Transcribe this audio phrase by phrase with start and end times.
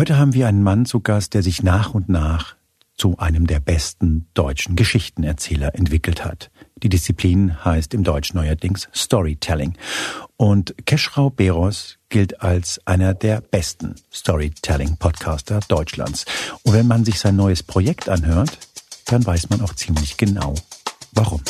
[0.00, 2.56] Heute haben wir einen Mann zu Gast, der sich nach und nach
[2.96, 6.50] zu einem der besten deutschen Geschichtenerzähler entwickelt hat.
[6.82, 9.76] Die Disziplin heißt im Deutsch neuerdings Storytelling.
[10.38, 16.24] Und Keschrau Beros gilt als einer der besten Storytelling-Podcaster Deutschlands.
[16.62, 18.56] Und wenn man sich sein neues Projekt anhört,
[19.04, 20.54] dann weiß man auch ziemlich genau,
[21.12, 21.42] warum.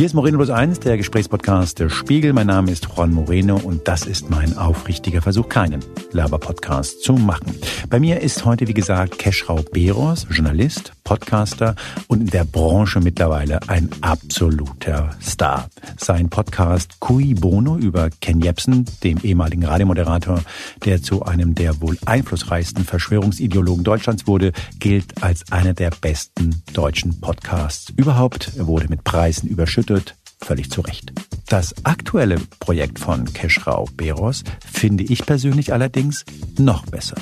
[0.00, 2.32] Hier ist Moreno Plus 1, der Gesprächspodcast der Spiegel.
[2.32, 7.54] Mein Name ist Juan Moreno und das ist mein aufrichtiger Versuch, keinen Laber-Podcast zu machen.
[7.90, 11.74] Bei mir ist heute, wie gesagt, Keschrau Beros, Journalist, Podcaster
[12.06, 15.68] und in der Branche mittlerweile ein absoluter Star.
[15.96, 20.40] Sein Podcast Cui Bono über Ken Jebsen, dem ehemaligen Radiomoderator,
[20.84, 27.20] der zu einem der wohl einflussreichsten Verschwörungsideologen Deutschlands wurde, gilt als einer der besten deutschen
[27.20, 28.52] Podcasts überhaupt.
[28.56, 31.12] Er wurde mit Preisen überschüttet völlig zu Recht.
[31.48, 36.24] Das aktuelle Projekt von Keschrau Beros finde ich persönlich allerdings
[36.58, 37.16] noch besser.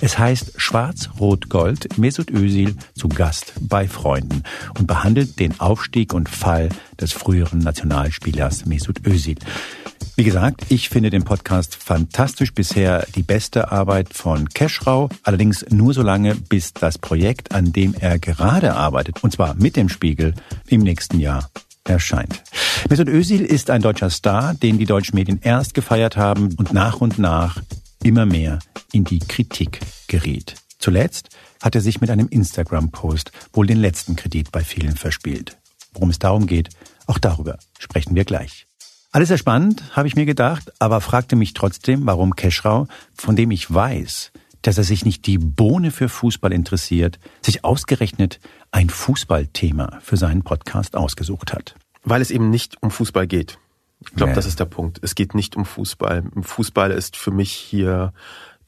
[0.00, 4.42] Es heißt Schwarz-Rot-Gold Mesut Özil zu Gast bei Freunden
[4.78, 9.36] und behandelt den Aufstieg und Fall des früheren Nationalspielers Mesut Özil.
[10.16, 12.54] Wie gesagt, ich finde den Podcast fantastisch.
[12.54, 15.08] Bisher die beste Arbeit von Keschrau.
[15.24, 19.74] Allerdings nur so lange, bis das Projekt, an dem er gerade arbeitet, und zwar mit
[19.76, 20.34] dem Spiegel,
[20.68, 21.50] im nächsten Jahr
[21.82, 22.42] erscheint.
[22.90, 27.00] Mesut Özil ist ein deutscher Star, den die deutschen Medien erst gefeiert haben und nach
[27.00, 27.62] und nach
[28.02, 28.58] immer mehr
[28.92, 30.56] in die Kritik geriet.
[30.78, 31.30] Zuletzt
[31.62, 35.56] hat er sich mit einem Instagram-Post wohl den letzten Kredit bei vielen verspielt.
[35.94, 36.68] Worum es darum geht,
[37.06, 38.66] auch darüber sprechen wir gleich.
[39.12, 43.50] Alles sehr spannend, habe ich mir gedacht, aber fragte mich trotzdem, warum Keschrau, von dem
[43.50, 48.40] ich weiß, dass er sich nicht die Bohne für Fußball interessiert, sich ausgerechnet
[48.72, 51.76] ein Fußballthema für seinen Podcast ausgesucht hat.
[52.04, 53.58] Weil es eben nicht um Fußball geht.
[54.00, 54.36] Ich glaube, ja.
[54.36, 54.98] das ist der Punkt.
[55.02, 56.24] Es geht nicht um Fußball.
[56.42, 58.12] Fußball ist für mich hier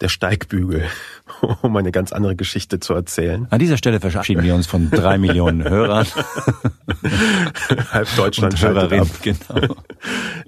[0.00, 0.84] der Steigbügel,
[1.62, 3.46] um eine ganz andere Geschichte zu erzählen.
[3.50, 6.06] An dieser Stelle verabschieden wir uns von drei Millionen Hörern.
[7.92, 9.08] Halb Deutschland Hörerin, ab.
[9.22, 9.76] genau.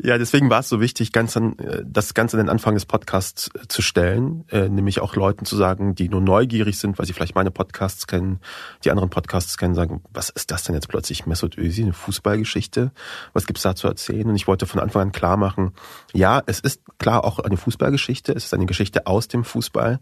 [0.03, 3.51] Ja, deswegen war es so wichtig, ganz an, das Ganze an den Anfang des Podcasts
[3.69, 7.35] zu stellen, äh, nämlich auch Leuten zu sagen, die nur neugierig sind, weil sie vielleicht
[7.35, 8.41] meine Podcasts kennen,
[8.85, 12.93] die anderen Podcasts kennen, sagen, was ist das denn jetzt plötzlich Mesut Özil, eine Fußballgeschichte?
[13.33, 14.29] Was gibt's da zu erzählen?
[14.29, 15.73] Und ich wollte von Anfang an klar machen,
[16.13, 20.01] ja, es ist klar auch eine Fußballgeschichte, es ist eine Geschichte aus dem dem Fußball.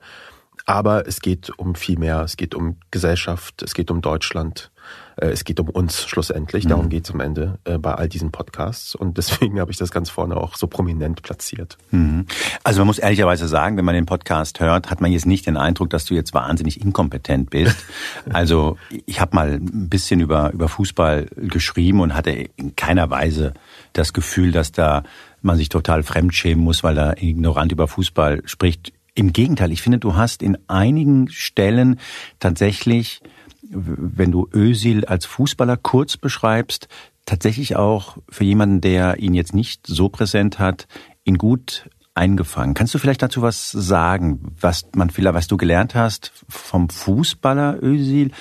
[0.69, 2.22] Aber es geht um viel mehr.
[2.22, 4.72] Es geht um Gesellschaft, es geht um Deutschland,
[5.16, 6.64] äh, es geht um uns schlussendlich.
[6.64, 6.69] Mhm.
[6.70, 8.97] Darum geht es am Ende äh, bei all diesen Podcasts.
[8.97, 11.78] Und deswegen habe ich das ganz vorne auch so prominent platziert.
[11.92, 12.26] Mhm.
[12.64, 15.56] Also man muss ehrlicherweise sagen, wenn man den Podcast hört, hat man jetzt nicht den
[15.56, 17.76] Eindruck, dass du jetzt wahnsinnig inkompetent bist.
[18.32, 18.76] Also
[19.06, 23.54] ich habe mal ein bisschen über, über Fußball geschrieben und hatte in keiner Weise
[23.92, 25.04] das Gefühl, dass da
[25.42, 28.92] man sich total fremdschämen muss, weil er ignorant über Fußball spricht.
[29.16, 31.99] Im Gegenteil, ich finde, du hast in einigen Stellen
[32.38, 33.22] tatsächlich,
[33.62, 36.87] wenn du Özil als Fußballer kurz beschreibst,
[37.25, 40.87] tatsächlich auch für jemanden, der ihn jetzt nicht so präsent hat,
[41.25, 42.75] ihn gut eingefangen.
[42.75, 47.83] Kannst du vielleicht dazu was sagen, was man vielleicht, was du gelernt hast vom Fußballer
[47.83, 48.33] Özil,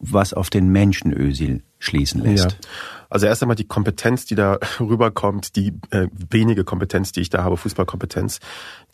[0.00, 2.52] was auf den Menschen Özil schließen lässt?
[2.52, 2.58] Ja.
[3.10, 7.42] Also erst einmal die Kompetenz, die da rüberkommt, die äh, wenige Kompetenz, die ich da
[7.44, 8.40] habe, Fußballkompetenz,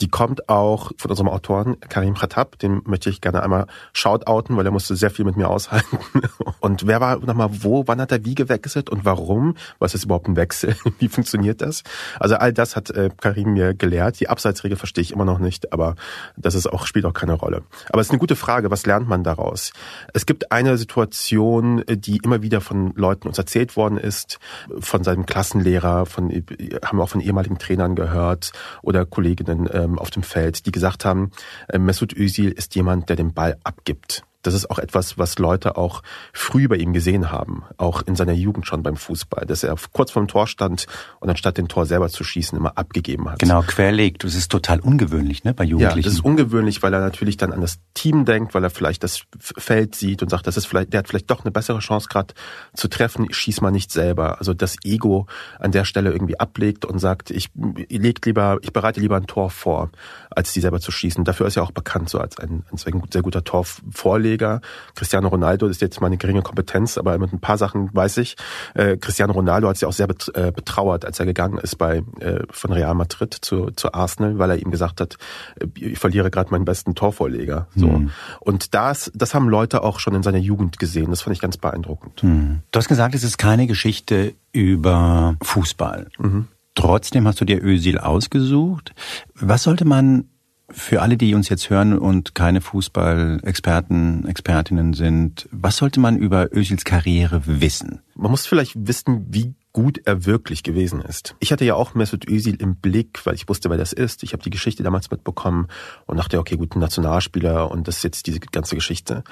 [0.01, 4.67] die kommt auch von unserem Autoren Karim Khattab, den möchte ich gerne einmal shoutouten, weil
[4.67, 5.99] er musste sehr viel mit mir aushalten.
[6.61, 9.55] Und wer war nochmal wo, wann hat er wie gewechselt und warum?
[9.79, 10.77] Was ist überhaupt ein Wechsel?
[10.99, 11.83] Wie funktioniert das?
[12.19, 14.19] Also all das hat äh, Karim mir gelehrt.
[14.21, 15.95] Die Abseitsregel verstehe ich immer noch nicht, aber
[16.37, 17.63] das ist auch, spielt auch keine Rolle.
[17.91, 19.73] Aber es ist eine gute Frage, was lernt man daraus?
[20.15, 24.39] Es gibt eine Situation, die immer wieder von Leuten uns erzählt worden ist,
[24.81, 29.99] von seinem Klassenlehrer, von, haben wir auch von ehemaligen Trainern gehört oder Kolleginnen, äh, ähm,
[29.99, 31.31] auf dem Feld, die gesagt haben,
[31.69, 35.77] äh, Mesut Özil ist jemand, der den Ball abgibt das ist auch etwas, was Leute
[35.77, 39.75] auch früh bei ihm gesehen haben, auch in seiner Jugend schon beim Fußball, dass er
[39.93, 40.87] kurz vorm Tor stand
[41.21, 43.39] und anstatt den Tor selber zu schießen, immer abgegeben hat.
[43.39, 44.23] Genau, querlegt.
[44.23, 45.99] Das ist total ungewöhnlich, ne, bei Jugendlichen.
[45.99, 49.03] Ja, das ist ungewöhnlich, weil er natürlich dann an das Team denkt, weil er vielleicht
[49.03, 52.09] das Feld sieht und sagt, das ist vielleicht, der hat vielleicht doch eine bessere Chance
[52.11, 52.35] gerade
[52.75, 54.39] zu treffen, schieß mal nicht selber.
[54.39, 55.27] Also das Ego
[55.59, 59.51] an der Stelle irgendwie ablegt und sagt, ich leg lieber, ich bereite lieber ein Tor
[59.51, 59.91] vor,
[60.31, 61.25] als die selber zu schießen.
[61.25, 64.61] Dafür ist er auch bekannt so als ein, ein sehr guter Torvorleger Torvorleger.
[64.95, 68.37] Cristiano Ronaldo ist jetzt meine geringe Kompetenz, aber mit ein paar Sachen weiß ich.
[68.75, 72.41] Äh, Cristiano Ronaldo hat sich auch sehr äh, betrauert, als er gegangen ist bei äh,
[72.51, 75.17] von Real Madrid zu, zu Arsenal, weil er ihm gesagt hat,
[75.61, 77.67] äh, ich verliere gerade meinen besten Torvorleger.
[77.75, 77.89] So.
[77.89, 78.11] Mhm.
[78.41, 81.11] Und das, das haben Leute auch schon in seiner Jugend gesehen.
[81.11, 82.23] Das fand ich ganz beeindruckend.
[82.23, 82.61] Mhm.
[82.71, 86.09] Du hast gesagt, es ist keine Geschichte über Fußball.
[86.19, 86.49] Mhm.
[86.75, 88.95] Trotzdem hast du dir Ösil ausgesucht.
[89.35, 90.25] Was sollte man
[90.71, 96.55] für alle, die uns jetzt hören und keine Fußballexperten, Expertinnen sind, was sollte man über
[96.55, 98.01] Özils Karriere wissen?
[98.15, 101.35] Man muss vielleicht wissen, wie gut er wirklich gewesen ist.
[101.41, 104.23] Ich hatte ja auch Mesut Özil im Blick, weil ich wusste, wer das ist.
[104.23, 105.67] Ich habe die Geschichte damals mitbekommen
[106.07, 109.25] und dachte, okay, gut, ein Nationalspieler und das ist jetzt diese ganze Geschichte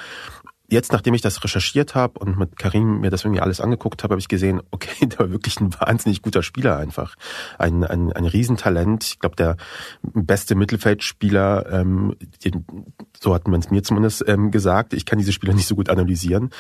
[0.73, 4.13] jetzt, nachdem ich das recherchiert habe und mit Karim mir das irgendwie alles angeguckt habe,
[4.13, 7.15] habe ich gesehen, okay, der war wirklich ein wahnsinnig guter Spieler einfach.
[7.59, 9.05] Ein, ein, ein Riesentalent.
[9.05, 9.57] Ich glaube, der
[10.03, 12.65] beste Mittelfeldspieler, ähm, den,
[13.21, 14.95] so hat man es mir zumindest ähm, gesagt.
[14.95, 16.51] Ich kann diese Spieler nicht so gut analysieren.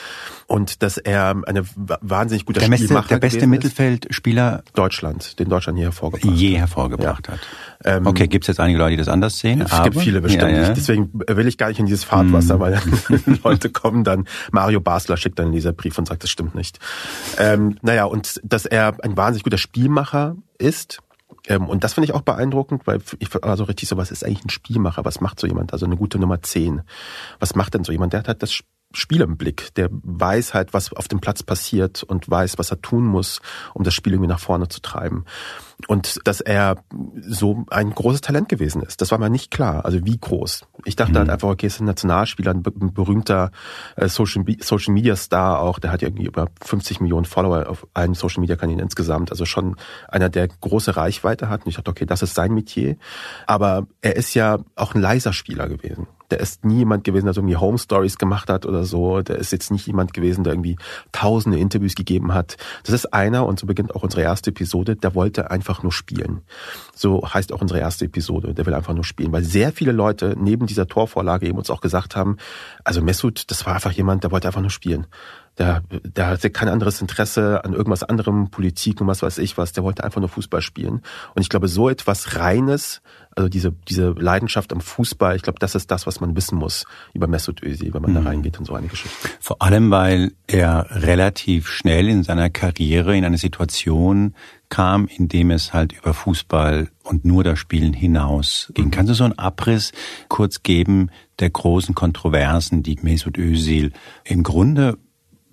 [0.47, 5.79] Und dass er eine wahnsinnig guter der Spielmacher beste, Der beste Mittelfeldspieler Deutschland, den Deutschland
[5.79, 7.35] je hervorgebracht je hervorgebracht ja.
[7.35, 7.41] hat.
[7.85, 9.63] Ähm, okay, gibt es jetzt einige Leute, die das anders sehen?
[9.63, 10.73] Es gibt viele bestimmt ja, ja.
[10.75, 12.61] Deswegen will ich gar nicht in dieses Fahrtwasser, mm.
[12.61, 12.81] weil
[13.45, 16.79] Leute kommen dann Mario Basler schickt einen Leserbrief und sagt, das stimmt nicht.
[17.39, 21.01] Ähm, naja, und dass er ein wahnsinnig guter Spielmacher ist,
[21.49, 24.45] ähm, und das finde ich auch beeindruckend, weil ich also richtig so, was ist eigentlich
[24.45, 25.05] ein Spielmacher?
[25.05, 25.73] Was macht so jemand?
[25.73, 26.83] Also eine gute Nummer 10.
[27.41, 28.13] Was macht denn so jemand?
[28.13, 28.63] Der hat das
[28.95, 29.75] Spiel im Blick.
[29.75, 33.41] Der weiß halt, was auf dem Platz passiert und weiß, was er tun muss,
[33.75, 35.25] um das Spiel irgendwie nach vorne zu treiben.
[35.89, 36.77] Und dass er
[37.21, 39.85] so ein großes Talent gewesen ist, das war mir nicht klar.
[39.85, 40.65] Also wie groß.
[40.85, 41.31] Ich dachte halt mhm.
[41.31, 43.51] halt einfach, okay, ist ein Nationalspieler, ein berühmter
[43.97, 45.79] äh, Social, Social Media Star auch.
[45.79, 49.31] Der hat irgendwie über 50 Millionen Follower auf allen Social Media Kanälen insgesamt.
[49.31, 49.77] Also schon
[50.09, 51.65] einer, der große Reichweite hat.
[51.65, 52.97] Und ich dachte, okay, das ist sein Metier.
[53.47, 57.35] Aber er ist ja auch ein leiser Spieler gewesen der ist nie jemand gewesen, der
[57.35, 59.21] so irgendwie Home Stories gemacht hat oder so.
[59.21, 60.79] Der ist jetzt nicht jemand gewesen, der irgendwie
[61.13, 62.57] tausende Interviews gegeben hat.
[62.85, 66.41] Das ist einer, und so beginnt auch unsere erste Episode, der wollte einfach nur spielen.
[66.95, 69.31] So heißt auch unsere erste Episode, der will einfach nur spielen.
[69.31, 72.39] Weil sehr viele Leute neben dieser Torvorlage eben uns auch gesagt haben,
[72.83, 75.07] also Mesut, das war einfach jemand, der wollte einfach nur spielen.
[75.59, 79.73] Der, der hatte kein anderes Interesse an irgendwas anderem, Politik und was weiß ich was.
[79.73, 81.03] Der wollte einfach nur Fußball spielen.
[81.35, 83.03] Und ich glaube, so etwas Reines,
[83.37, 86.85] also diese, diese Leidenschaft am Fußball, ich glaube, das ist das, was man wissen muss
[87.15, 88.17] über Mesut Özil, wenn man mhm.
[88.17, 89.29] da reingeht in so eine Geschichte.
[89.41, 94.35] Vor allem, weil er relativ schnell in seiner Karriere in eine Situation
[94.69, 98.87] kam, in dem es halt über Fußball und nur das Spielen hinaus ging.
[98.87, 98.91] Mhm.
[98.91, 99.93] Kannst du so einen Abriss
[100.29, 103.93] kurz geben der großen Kontroversen, die Mesut Özil
[104.25, 104.99] im Grunde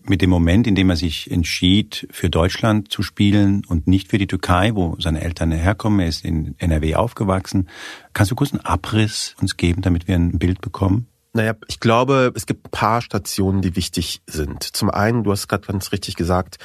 [0.10, 4.18] mit dem Moment, in dem er sich entschied, für Deutschland zu spielen und nicht für
[4.18, 7.70] die Türkei, wo seine Eltern herkommen, er ist in NRW aufgewachsen.
[8.14, 11.09] Kannst du kurz einen Abriss uns geben, damit wir ein Bild bekommen?
[11.34, 14.64] Naja, ich glaube, es gibt ein paar Stationen, die wichtig sind.
[14.64, 16.58] Zum einen, du hast gerade ganz richtig gesagt,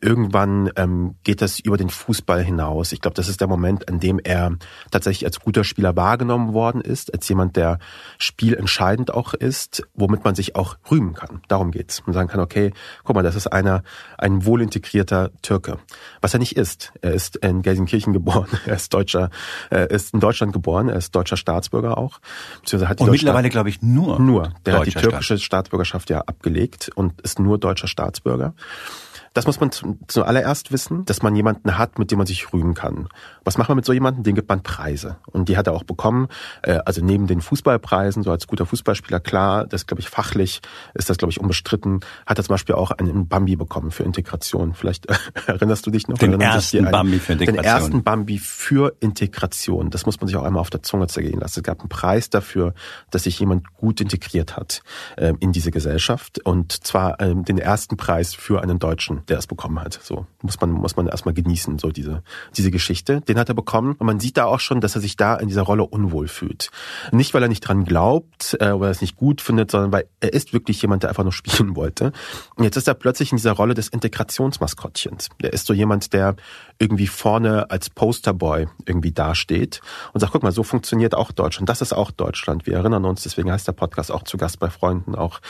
[0.00, 2.92] irgendwann ähm, geht das über den Fußball hinaus.
[2.92, 4.56] Ich glaube, das ist der Moment, an dem er
[4.90, 7.78] tatsächlich als guter Spieler wahrgenommen worden ist, als jemand, der
[8.18, 11.42] spielentscheidend auch ist, womit man sich auch rühmen kann.
[11.48, 12.04] Darum geht's.
[12.06, 12.72] Man sagen kann, okay,
[13.04, 13.82] guck mal, das ist einer,
[14.18, 15.78] ein wohlintegrierter Türke.
[16.20, 16.92] Was er nicht ist.
[17.00, 18.46] Er ist in Gelsenkirchen geboren.
[18.64, 19.30] Er ist Deutscher,
[19.70, 20.88] er ist in Deutschland geboren.
[20.88, 22.20] Er ist deutscher Staatsbürger auch.
[22.60, 24.11] Beziehungsweise hat die und mittlerweile, glaube ich, nur.
[24.18, 24.52] Nur.
[24.66, 28.54] Der hat die türkische Staatsbürgerschaft ja abgelegt und ist nur deutscher Staatsbürger.
[29.34, 29.70] Das muss man
[30.06, 33.08] zuallererst wissen, dass man jemanden hat, mit dem man sich rühmen kann.
[33.44, 34.24] Was macht man mit so jemandem?
[34.24, 35.16] Den gibt man Preise.
[35.26, 36.28] Und die hat er auch bekommen.
[36.62, 40.60] Äh, also neben den Fußballpreisen, so als guter Fußballspieler, klar, das glaube ich fachlich
[40.94, 44.74] ist das, glaube ich, unbestritten, hat er zum Beispiel auch einen Bambi bekommen für Integration.
[44.74, 45.06] Vielleicht
[45.46, 46.18] erinnerst du dich noch?
[46.18, 47.62] Den ersten Bambi für Integration.
[47.62, 49.90] Den ersten Bambi für Integration.
[49.90, 51.60] Das muss man sich auch einmal auf der Zunge zergehen lassen.
[51.60, 52.74] Es gab einen Preis dafür,
[53.10, 54.82] dass sich jemand gut integriert hat
[55.16, 56.40] äh, in diese Gesellschaft.
[56.44, 59.98] Und zwar ähm, den ersten Preis für einen Deutschen der es bekommen hat.
[60.02, 62.22] So muss man muss man erstmal genießen, so diese
[62.56, 63.20] diese Geschichte.
[63.20, 65.48] Den hat er bekommen und man sieht da auch schon, dass er sich da in
[65.48, 66.70] dieser Rolle unwohl fühlt.
[67.12, 70.06] Nicht weil er nicht dran glaubt, äh, weil er es nicht gut findet, sondern weil
[70.20, 72.12] er ist wirklich jemand, der einfach nur spielen wollte.
[72.56, 75.28] Und jetzt ist er plötzlich in dieser Rolle des Integrationsmaskottchens.
[75.40, 76.36] Der ist so jemand, der
[76.78, 79.80] irgendwie vorne als Posterboy irgendwie dasteht
[80.12, 81.68] und sagt, guck mal, so funktioniert auch Deutschland.
[81.68, 82.66] Das ist auch Deutschland.
[82.66, 85.40] Wir erinnern uns, deswegen heißt der Podcast auch zu Gast bei Freunden auch,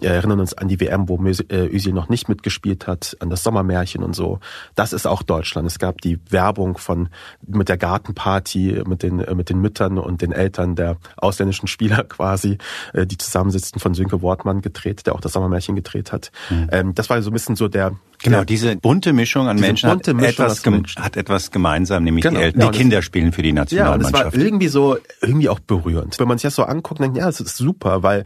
[0.00, 3.42] wir erinnern uns an die WM, wo äh, Özil noch nicht mitgespielt hat, an das
[3.42, 4.40] Sommermärchen und so.
[4.74, 5.66] Das ist auch Deutschland.
[5.66, 7.08] Es gab die Werbung von
[7.46, 12.04] mit der Gartenparty, mit den äh, mit den Müttern und den Eltern der ausländischen Spieler
[12.08, 12.58] quasi,
[12.92, 16.30] äh, die zusammensitzen von Sönke Wortmann gedreht, der auch das Sommermärchen gedreht hat.
[16.50, 16.94] Mhm.
[16.94, 17.92] Das war so ein bisschen so der
[18.22, 20.64] Genau, diese bunte Mischung an Menschen hat, Mischung etwas
[20.96, 22.38] hat etwas gemeinsam, nämlich genau.
[22.38, 24.14] die Eltern, ja, die Kinder spielen für die Nationalmannschaft.
[24.14, 26.18] Ja, das war irgendwie so, irgendwie auch berührend.
[26.18, 28.24] Wenn man sich das so anguckt, denkt ja, das ist super, weil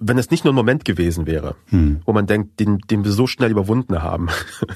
[0.00, 2.02] wenn es nicht nur ein Moment gewesen wäre, hm.
[2.04, 4.28] wo man denkt, den, den wir so schnell überwunden haben,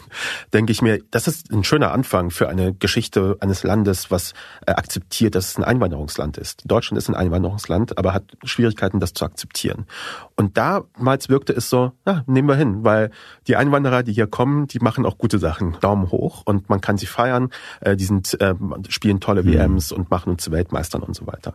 [0.52, 4.32] denke ich mir, das ist ein schöner Anfang für eine Geschichte eines Landes, was
[4.66, 6.62] äh, akzeptiert, dass es ein Einwanderungsland ist.
[6.64, 9.86] Deutschland ist ein Einwanderungsland, aber hat Schwierigkeiten, das zu akzeptieren.
[10.34, 13.12] Und damals wirkte es so, ja, nehmen wir hin, weil
[13.46, 15.76] die Einwanderer, die hier kommen, die machen auch gute Sachen.
[15.80, 17.50] Daumen hoch und man kann sie feiern.
[17.80, 18.54] Äh, die sind, äh,
[18.88, 19.52] spielen tolle hm.
[19.52, 21.54] WMs und machen uns zu Weltmeistern und so weiter.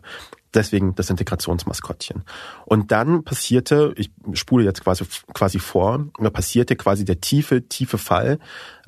[0.53, 2.23] Deswegen das Integrationsmaskottchen.
[2.65, 7.97] Und dann passierte, ich spule jetzt quasi, quasi vor, da passierte quasi der tiefe, tiefe
[7.97, 8.39] Fall,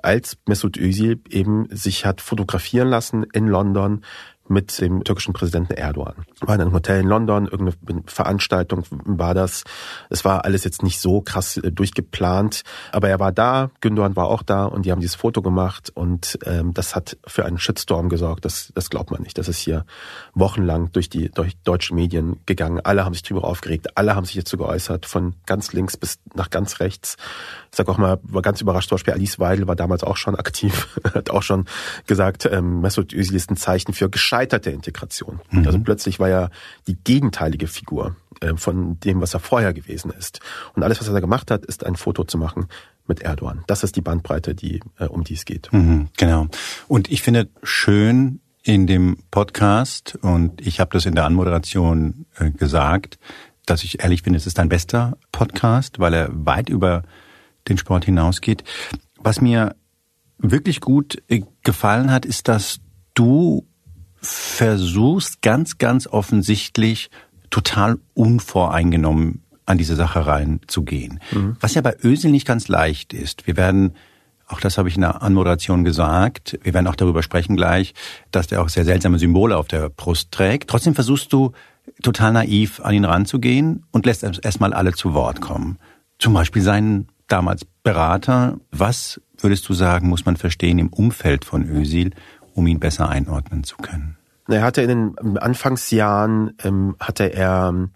[0.02, 4.04] als Mesut Özil eben sich hat fotografieren lassen in London
[4.50, 6.26] mit dem türkischen Präsidenten Erdogan.
[6.42, 9.64] War in einem Hotel in London, irgendeine Veranstaltung war das.
[10.10, 14.28] Es war alles jetzt nicht so krass äh, durchgeplant, aber er war da, Gündogan war
[14.28, 18.10] auch da und die haben dieses Foto gemacht und ähm, das hat für einen Shitstorm
[18.10, 18.46] gesorgt.
[18.46, 19.38] Das, das glaubt man nicht.
[19.38, 19.86] Das ist hier
[20.34, 22.80] wochenlang durch die durch deutsche Medien gegangen.
[22.84, 26.50] Alle haben sich darüber aufgeregt, alle haben sich dazu geäußert, von ganz links bis nach
[26.50, 27.18] ganz rechts.
[27.72, 30.36] Ich sag auch mal, war ganz überrascht, zum Beispiel Alice Weidel war damals auch schon
[30.36, 31.66] aktiv, hat auch schon
[32.08, 35.42] gesagt, ähm, Mesut Özil ist ein Zeichen für Gescheit scheiterte Integration.
[35.52, 35.66] Mhm.
[35.66, 36.50] Also plötzlich war er
[36.88, 40.40] die gegenteilige Figur äh, von dem, was er vorher gewesen ist.
[40.76, 42.68] Und alles, was er da gemacht hat, ist ein Foto zu machen
[43.06, 43.64] mit Erdogan.
[43.68, 45.72] Das ist die Bandbreite, die äh, um die es geht.
[45.74, 46.48] Mhm, genau.
[46.88, 52.52] Und ich finde schön in dem Podcast und ich habe das in der Anmoderation äh,
[52.52, 53.20] gesagt,
[53.66, 57.04] dass ich ehrlich finde, es ist ein bester Podcast, weil er weit über
[57.68, 58.64] den Sport hinausgeht.
[59.18, 59.76] Was mir
[60.38, 61.22] wirklich gut
[61.64, 62.80] gefallen hat, ist, dass
[63.14, 63.69] du
[64.22, 67.10] versuchst ganz, ganz offensichtlich
[67.50, 71.20] total unvoreingenommen an diese Sache reinzugehen.
[71.32, 71.56] Mhm.
[71.60, 73.48] Was ja bei Ösel nicht ganz leicht ist.
[73.48, 73.94] Wir werden,
[74.48, 77.94] auch das habe ich in der Anmoderation gesagt, wir werden auch darüber sprechen gleich,
[78.32, 80.70] dass der auch sehr seltsame Symbole auf der Brust trägt.
[80.70, 81.52] Trotzdem versuchst du
[82.02, 85.78] total naiv an ihn ranzugehen und lässt erstmal alle zu Wort kommen.
[86.18, 88.58] Zum Beispiel seinen damals Berater.
[88.72, 92.12] Was würdest du sagen, muss man verstehen im Umfeld von Ösil,
[92.60, 94.18] um ihn besser einordnen zu können?
[94.48, 97.92] Er hatte in den Anfangsjahren, ähm, hatte er ähm,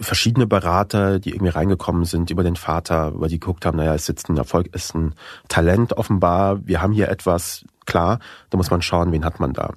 [0.00, 4.08] verschiedene Berater, die irgendwie reingekommen sind über den Vater, weil die geguckt haben, naja, ist
[4.08, 5.14] jetzt ein Erfolg, ist ein
[5.48, 8.18] Talent offenbar, wir haben hier etwas, klar,
[8.50, 9.72] da muss man schauen, wen hat man da.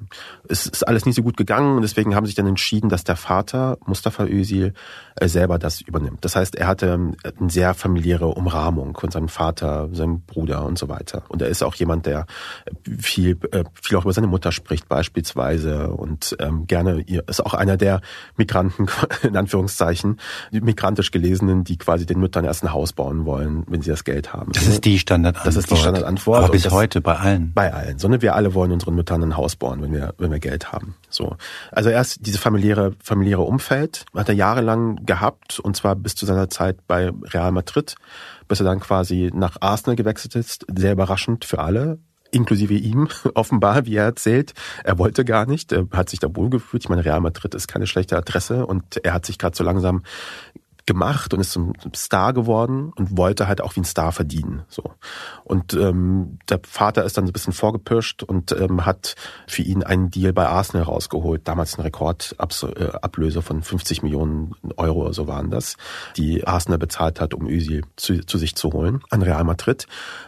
[0.48, 3.16] Es ist alles nicht so gut gegangen und deswegen haben sich dann entschieden, dass der
[3.16, 4.74] Vater, Mustafa Özil,
[5.16, 6.24] äh, selber das übernimmt.
[6.24, 10.78] Das heißt, er hatte ähm, eine sehr familiäre Umrahmung von seinem Vater, seinem Bruder und
[10.78, 11.24] so weiter.
[11.28, 12.26] Und er ist auch jemand, der
[13.00, 17.78] viel, äh, viel auch über seine Mutter spricht beispielsweise und ähm, gerne, ist auch einer
[17.78, 18.02] der
[18.38, 18.88] Migranten,
[19.24, 20.20] in Anführungszeichen,
[20.52, 24.04] die migrantisch gelesenen, die quasi den Müttern erst ein Haus bauen wollen, wenn sie das
[24.04, 24.52] Geld haben.
[24.52, 25.48] Das ist die Standardantwort.
[25.48, 26.44] Das ist die Standardantwort.
[26.44, 27.54] Aber bis das, heute bei allen.
[27.54, 30.40] Bei allen sondern wir alle wollen unseren Müttern ein Haus bauen, wenn wir, wenn wir
[30.40, 30.96] Geld haben.
[31.10, 31.36] So.
[31.72, 36.50] Also erst diese familiäre, familiäre Umfeld hat er jahrelang gehabt, und zwar bis zu seiner
[36.50, 37.96] Zeit bei Real Madrid,
[38.48, 40.66] bis er dann quasi nach Arsenal gewechselt ist.
[40.74, 42.00] Sehr überraschend für alle
[42.32, 44.54] inklusive ihm, offenbar, wie er erzählt.
[44.84, 46.84] Er wollte gar nicht, er hat sich da wohlgefühlt.
[46.84, 50.04] Ich meine, Real Madrid ist keine schlechte Adresse und er hat sich gerade so langsam
[50.88, 54.64] gemacht und ist zum Star geworden und wollte halt auch wie ein Star verdienen.
[54.70, 54.84] So
[55.44, 59.16] und ähm, der Vater ist dann so ein bisschen vorgepirscht und ähm, hat
[59.48, 61.48] für ihn einen Deal bei Arsenal rausgeholt.
[61.48, 65.76] Damals ein Rekordablöse von 50 Millionen Euro so waren das,
[66.16, 69.88] die Arsenal bezahlt hat, um Özil zu, zu sich zu holen an Real Madrid.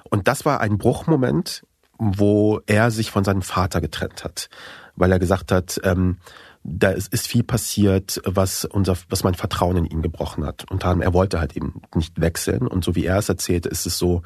[0.10, 1.64] Und das war ein Bruchmoment,
[1.98, 4.50] wo er sich von seinem Vater getrennt hat,
[4.96, 6.18] weil er gesagt hat, ähm,
[6.64, 10.70] da ist, ist viel passiert, was unser, was mein Vertrauen in ihn gebrochen hat.
[10.70, 12.68] Und er wollte halt eben nicht wechseln.
[12.68, 14.22] Und so wie er es erzählt, ist es so,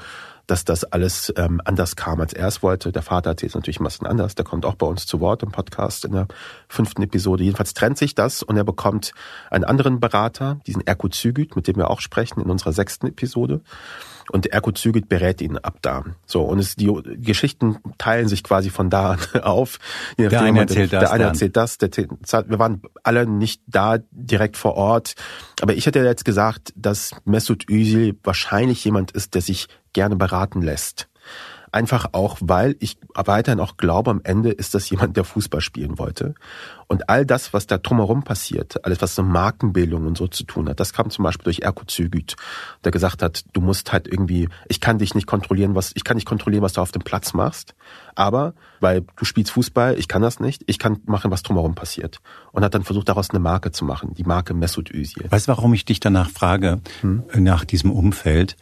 [0.47, 2.91] dass das alles ähm, anders kam, als er es wollte.
[2.91, 4.35] Der Vater erzählt es natürlich ein bisschen anders.
[4.35, 6.27] Der kommt auch bei uns zu Wort im Podcast in der
[6.67, 7.43] fünften Episode.
[7.43, 9.13] Jedenfalls trennt sich das und er bekommt
[9.50, 13.62] einen anderen Berater, diesen Erko Zügüt, mit dem wir auch sprechen in unserer sechsten Episode.
[14.31, 16.03] Und Erko Zügit berät ihn ab da.
[16.25, 19.79] So, und es, die Geschichten teilen sich quasi von da an auf.
[20.17, 21.09] der eine erzählt der, das.
[21.09, 21.77] Der eine erzählt das.
[21.77, 21.89] Der,
[22.50, 25.15] wir waren alle nicht da direkt vor Ort.
[25.62, 30.62] Aber ich hätte jetzt gesagt, dass Mesut Özil wahrscheinlich jemand ist, der sich gerne beraten
[30.62, 31.07] lässt.
[31.73, 35.97] Einfach auch, weil ich weiterhin auch glaube, am Ende ist das jemand, der Fußball spielen
[35.97, 36.35] wollte.
[36.85, 40.69] Und all das, was da drumherum passiert, alles, was so Markenbildung und so zu tun
[40.69, 42.35] hat, das kam zum Beispiel durch Erko Zügüt,
[42.83, 46.13] der gesagt hat, du musst halt irgendwie, ich kann dich nicht kontrollieren, was, ich kann
[46.13, 47.73] nicht kontrollieren, was du auf dem Platz machst.
[48.13, 52.19] Aber, weil du spielst Fußball, ich kann das nicht, ich kann machen, was drumherum passiert.
[52.51, 55.25] Und hat dann versucht, daraus eine Marke zu machen, die Marke Mesut Özil.
[55.31, 57.23] Weißt du, warum ich dich danach frage, hm?
[57.38, 58.57] nach diesem Umfeld?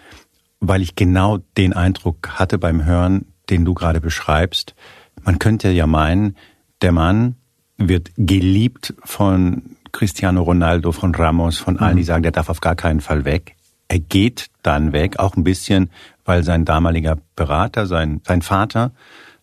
[0.61, 4.75] Weil ich genau den Eindruck hatte beim Hören, den du gerade beschreibst.
[5.23, 6.37] Man könnte ja meinen,
[6.81, 7.35] der Mann
[7.77, 12.07] wird geliebt von Cristiano Ronaldo, von Ramos, von allen, die mhm.
[12.07, 13.55] sagen, der darf auf gar keinen Fall weg.
[13.87, 15.89] Er geht dann weg, auch ein bisschen,
[16.23, 18.93] weil sein damaliger Berater, sein, sein Vater,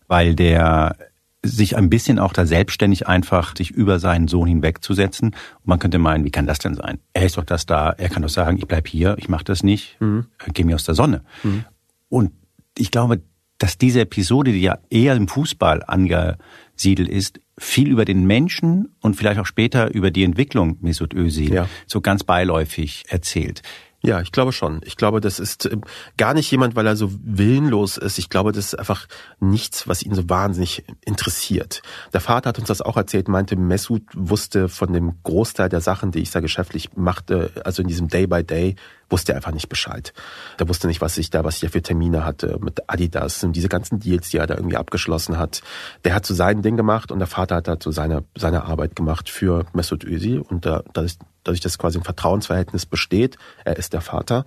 [0.07, 0.97] weil der
[1.45, 5.29] sich ein bisschen auch da selbstständig einfach sich über seinen Sohn hinwegzusetzen.
[5.29, 6.99] Und man könnte meinen, wie kann das denn sein?
[7.13, 9.63] Er ist doch das da, er kann doch sagen, ich bleib hier, ich mache das
[9.63, 10.27] nicht, mhm.
[10.53, 11.23] geh mir aus der Sonne.
[11.43, 11.65] Mhm.
[12.09, 12.33] Und
[12.77, 13.21] ich glaube,
[13.59, 19.15] dass diese Episode, die ja eher im Fußball angesiedelt ist, viel über den Menschen und
[19.15, 21.69] vielleicht auch später über die Entwicklung Mesut Özil ja.
[21.87, 23.63] so ganz beiläufig erzählt.
[24.01, 24.81] Ja, ich glaube schon.
[24.85, 25.77] Ich glaube, das ist äh,
[26.17, 28.19] gar nicht jemand, weil er so willenlos ist.
[28.19, 29.09] Ich glaube, das ist einfach
[29.41, 31.83] nichts, was ihn so wahnsinnig interessiert.
[32.13, 36.13] Der Vater hat uns das auch erzählt, meinte, Mesut wusste von dem Großteil der Sachen,
[36.13, 38.77] die ich da geschäftlich machte, also in diesem Day by Day,
[39.11, 40.13] wusste er einfach nicht Bescheid.
[40.59, 43.53] Der wusste nicht, was ich da, was ich da für Termine hatte mit Adidas und
[43.53, 45.63] diese ganzen Deals, die er da irgendwie abgeschlossen hat.
[46.05, 48.97] Der hat so sein Ding gemacht und der Vater hat da so seine, seine Arbeit
[48.97, 53.77] gemacht für Mesut Özil und da, da ist dadurch, dass quasi ein Vertrauensverhältnis besteht, er
[53.77, 54.45] ist der Vater,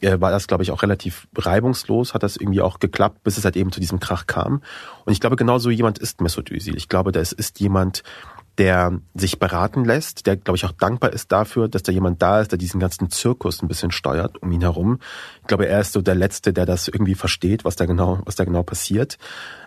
[0.00, 3.44] äh, war das, glaube ich, auch relativ reibungslos, hat das irgendwie auch geklappt, bis es
[3.44, 4.62] halt eben zu diesem Krach kam.
[5.04, 6.76] Und ich glaube, genau so jemand ist Mesut Özil.
[6.76, 8.04] Ich glaube, das ist jemand,
[8.58, 12.40] der sich beraten lässt, der, glaube ich, auch dankbar ist dafür, dass da jemand da
[12.40, 15.00] ist, der diesen ganzen Zirkus ein bisschen steuert um ihn herum.
[15.40, 18.36] Ich glaube, er ist so der Letzte, der das irgendwie versteht, was da genau, was
[18.36, 19.18] da genau passiert.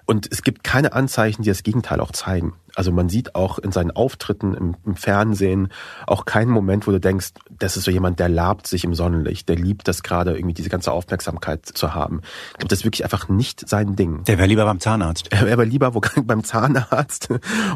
[0.08, 2.54] Und es gibt keine Anzeichen, die das Gegenteil auch zeigen.
[2.78, 5.70] Also man sieht auch in seinen Auftritten im, im, Fernsehen
[6.06, 9.50] auch keinen Moment, wo du denkst, das ist so jemand, der labt sich im Sonnenlicht,
[9.50, 12.22] der liebt das gerade irgendwie diese ganze Aufmerksamkeit zu haben.
[12.52, 14.24] Ich glaube, das ist wirklich einfach nicht sein Ding.
[14.26, 15.30] Der wäre lieber beim Zahnarzt.
[15.38, 17.30] Er wäre lieber wo, beim Zahnarzt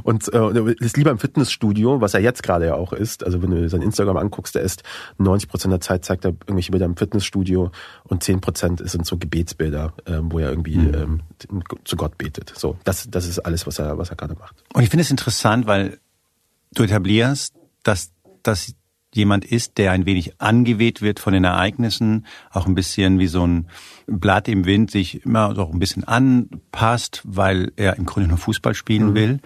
[0.03, 3.23] und äh, ist lieber im Fitnessstudio, was er jetzt gerade ja auch ist.
[3.23, 4.83] Also wenn du sein Instagram anguckst, der ist
[5.17, 7.71] 90 Prozent der Zeit zeigt er irgendwelche Bilder im Fitnessstudio
[8.03, 10.93] und 10 Prozent sind so Gebetsbilder, äh, wo er irgendwie mhm.
[10.93, 12.53] ähm, zu Gott betet.
[12.55, 14.63] So, das, das ist alles, was er, was er gerade macht.
[14.73, 15.99] Und ich finde es interessant, weil
[16.73, 18.11] du etablierst, dass
[18.43, 18.75] das
[19.13, 23.45] jemand ist, der ein wenig angeweht wird von den Ereignissen, auch ein bisschen wie so
[23.45, 23.67] ein
[24.07, 28.73] Blatt im Wind sich immer so ein bisschen anpasst, weil er im Grunde nur Fußball
[28.73, 29.15] spielen mhm.
[29.15, 29.39] will.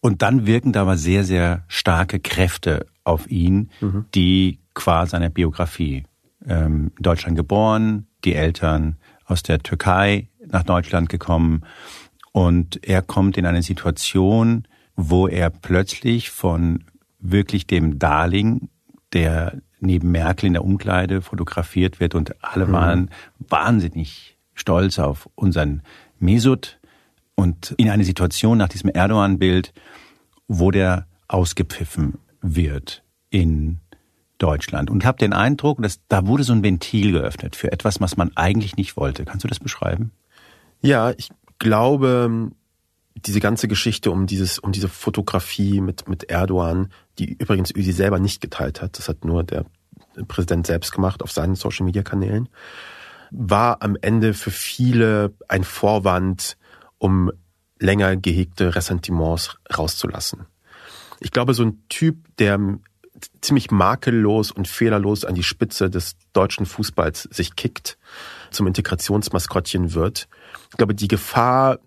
[0.00, 4.04] Und dann wirken da aber sehr, sehr starke Kräfte auf ihn, mhm.
[4.14, 6.04] die qua seiner Biografie.
[6.46, 11.62] Ähm, in Deutschland geboren, die Eltern aus der Türkei nach Deutschland gekommen,
[12.36, 16.84] und er kommt in eine Situation, wo er plötzlich von
[17.18, 18.68] wirklich dem Darling,
[19.14, 22.72] der neben Merkel in der Umkleide fotografiert wird und alle mhm.
[22.72, 25.80] waren wahnsinnig stolz auf unseren
[26.18, 26.78] Mesut
[27.36, 29.72] und in eine Situation nach diesem Erdogan-Bild,
[30.46, 33.78] wo der ausgepfiffen wird in
[34.36, 34.90] Deutschland.
[34.90, 38.18] Und ich habe den Eindruck, dass da wurde so ein Ventil geöffnet für etwas, was
[38.18, 39.24] man eigentlich nicht wollte.
[39.24, 40.12] Kannst du das beschreiben?
[40.80, 42.50] Ja, ich glaube,
[43.14, 48.18] diese ganze Geschichte um dieses, um diese Fotografie mit, mit Erdogan, die übrigens Üsi selber
[48.18, 49.64] nicht geteilt hat, das hat nur der
[50.28, 52.48] Präsident selbst gemacht auf seinen Social Media Kanälen,
[53.30, 56.56] war am Ende für viele ein Vorwand,
[56.98, 57.32] um
[57.78, 60.46] länger gehegte Ressentiments rauszulassen.
[61.20, 62.58] Ich glaube, so ein Typ, der
[63.40, 67.98] ziemlich makellos und fehlerlos an die Spitze des deutschen Fußballs sich kickt,
[68.50, 70.28] zum Integrationsmaskottchen wird.
[70.70, 71.78] Ich glaube, die Gefahr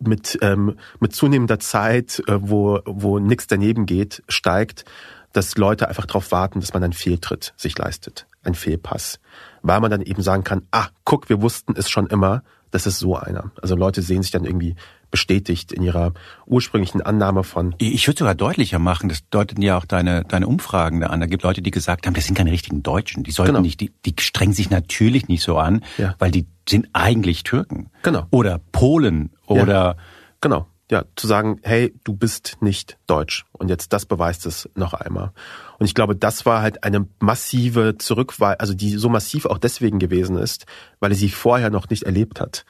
[0.00, 4.84] mit, ähm, mit zunehmender Zeit, äh, wo, wo nichts daneben geht, steigt,
[5.32, 9.20] dass Leute einfach darauf warten, dass man einen Fehltritt sich leistet, ein Fehlpass.
[9.62, 12.42] Weil man dann eben sagen kann, ah, guck, wir wussten es schon immer,
[12.76, 13.52] das ist so einer.
[13.62, 14.76] Also Leute sehen sich dann irgendwie
[15.10, 16.12] bestätigt in ihrer
[16.44, 17.74] ursprünglichen Annahme von.
[17.78, 21.20] Ich würde sogar deutlicher machen, das deuten ja auch deine, deine Umfragen da an.
[21.20, 23.22] Da gibt Leute, die gesagt haben, das sind keine richtigen Deutschen.
[23.22, 23.62] Die sollten genau.
[23.62, 26.14] nicht, die, die strengen sich natürlich nicht so an, ja.
[26.18, 27.88] weil die sind eigentlich Türken.
[28.02, 28.26] Genau.
[28.30, 29.74] Oder Polen oder.
[29.74, 29.96] Ja.
[30.42, 30.66] Genau.
[30.88, 33.44] Ja, zu sagen, hey, du bist nicht deutsch.
[33.52, 35.32] Und jetzt das beweist es noch einmal.
[35.78, 39.98] Und ich glaube, das war halt eine massive Zurückweisung, also die so massiv auch deswegen
[39.98, 40.66] gewesen ist,
[41.00, 42.64] weil er sie vorher noch nicht erlebt hat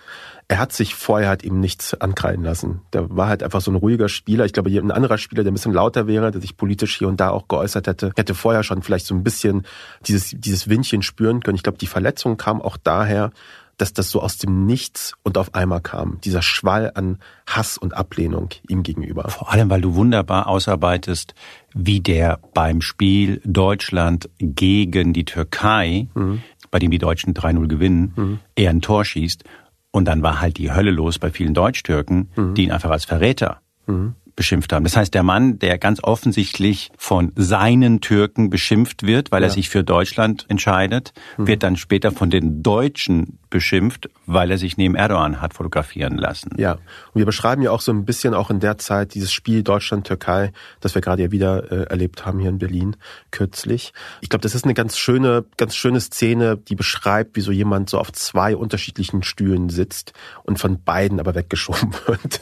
[0.49, 2.83] er hat sich vorher halt eben nichts ankreiden lassen.
[2.93, 4.45] Der war halt einfach so ein ruhiger Spieler.
[4.45, 7.19] Ich glaube, ein anderer Spieler, der ein bisschen lauter wäre, der sich politisch hier und
[7.19, 9.67] da auch geäußert hätte, hätte vorher schon vielleicht so ein bisschen
[10.07, 11.57] dieses, dieses Windchen spüren können.
[11.57, 13.33] Ich glaube, die Verletzung kam auch daher,
[13.77, 16.19] dass das so aus dem Nichts und auf einmal kam.
[16.25, 19.29] Dieser Schwall an Hass und Ablehnung ihm gegenüber.
[19.29, 21.35] Vor allem, weil du wunderbar ausarbeitest,
[21.75, 26.43] wie der beim Spiel Deutschland gegen die Türkei, mhm.
[26.71, 28.39] bei dem die Deutschen 3-0 gewinnen, mhm.
[28.55, 29.45] er ein Tor schießt
[29.91, 32.55] und dann war halt die Hölle los bei vielen Deutschtürken, mhm.
[32.55, 34.15] die ihn einfach als Verräter mhm.
[34.37, 34.85] Beschimpft haben.
[34.85, 39.49] Das heißt, der Mann, der ganz offensichtlich von seinen Türken beschimpft wird, weil ja.
[39.49, 41.47] er sich für Deutschland entscheidet, mhm.
[41.47, 46.51] wird dann später von den Deutschen beschimpft, weil er sich neben Erdogan hat fotografieren lassen.
[46.59, 46.81] Ja, und
[47.15, 50.95] wir beschreiben ja auch so ein bisschen auch in der Zeit dieses Spiel Deutschland-Türkei, das
[50.95, 52.97] wir gerade ja wieder äh, erlebt haben hier in Berlin
[53.31, 53.95] kürzlich.
[54.21, 57.89] Ich glaube, das ist eine ganz schöne, ganz schöne Szene, die beschreibt, wie so jemand
[57.89, 62.41] so auf zwei unterschiedlichen Stühlen sitzt und von beiden aber weggeschoben wird.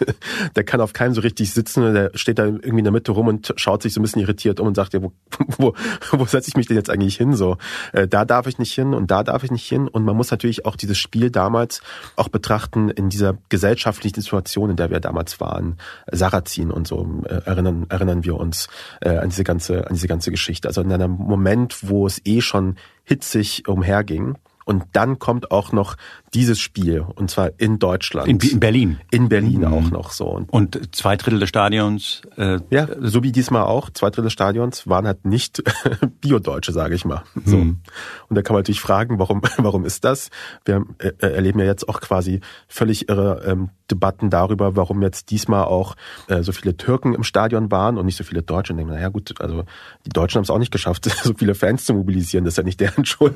[0.57, 3.29] der kann auf keinem so richtig sitzen, der steht da irgendwie in der Mitte rum
[3.29, 5.13] und schaut sich so ein bisschen irritiert um und sagt, ja, wo,
[5.59, 5.75] wo,
[6.13, 7.35] wo setze ich mich denn jetzt eigentlich hin?
[7.35, 7.57] So,
[7.93, 9.89] äh, da darf ich nicht hin und da darf ich nicht hin.
[9.89, 11.83] Und man muss natürlich auch dieses Spiel damals
[12.17, 15.79] auch betrachten in dieser gesellschaftlichen Situation, in der wir damals waren.
[16.11, 18.69] Sarrazin und so äh, erinnern, erinnern wir uns
[19.01, 20.69] äh, an diese ganze, an diese ganze Geschichte.
[20.69, 24.37] Also in einem Moment, wo es eh schon hitzig umherging.
[24.65, 25.97] Und dann kommt auch noch
[26.35, 28.29] dieses Spiel, und zwar in Deutschland.
[28.29, 29.01] In, in Berlin.
[29.11, 29.73] In Berlin mhm.
[29.73, 30.27] auch noch so.
[30.27, 32.23] Und, und zwei Drittel des Stadions.
[32.37, 33.91] Äh, ja, so wie diesmal auch.
[33.91, 35.63] Zwei Drittel des Stadions waren halt nicht
[36.21, 37.23] Biodeutsche, sage ich mal.
[37.45, 37.59] So.
[37.59, 37.81] Mhm.
[38.29, 40.31] Und da kann man natürlich fragen, warum, warum ist das?
[40.65, 45.65] Wir äh, erleben ja jetzt auch quasi völlig irre ähm, Debatten darüber, warum jetzt diesmal
[45.65, 45.95] auch
[46.29, 48.73] äh, so viele Türken im Stadion waren und nicht so viele Deutsche.
[48.73, 49.65] Und denken, naja gut, also
[50.07, 52.45] die Deutschen haben es auch nicht geschafft, so viele Fans zu mobilisieren.
[52.45, 53.35] Das ist ja nicht deren Schuld,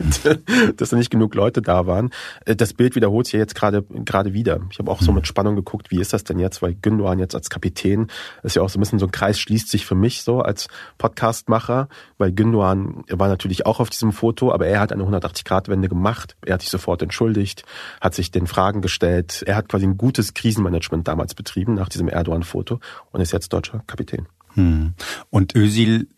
[0.76, 2.10] dass da nicht genug Leute da waren.
[2.44, 4.60] Äh, das Bild wiederholt sich ja jetzt gerade gerade wieder.
[4.70, 5.16] Ich habe auch so mhm.
[5.16, 8.08] mit Spannung geguckt, wie ist das denn jetzt, weil Gündogan jetzt als Kapitän
[8.42, 10.68] ist ja auch so ein bisschen so ein Kreis schließt sich für mich so als
[10.98, 16.36] Podcastmacher, weil Gündogan war natürlich auch auf diesem Foto, aber er hat eine 180-Grad-Wende gemacht.
[16.44, 17.64] Er hat sich sofort entschuldigt,
[18.00, 19.42] hat sich den Fragen gestellt.
[19.46, 22.80] Er hat quasi ein gutes Krisenmanagement damals betrieben nach diesem Erdogan-Foto
[23.12, 24.26] und ist jetzt deutscher Kapitän.
[24.54, 24.94] Hm.
[25.30, 26.08] Und Özil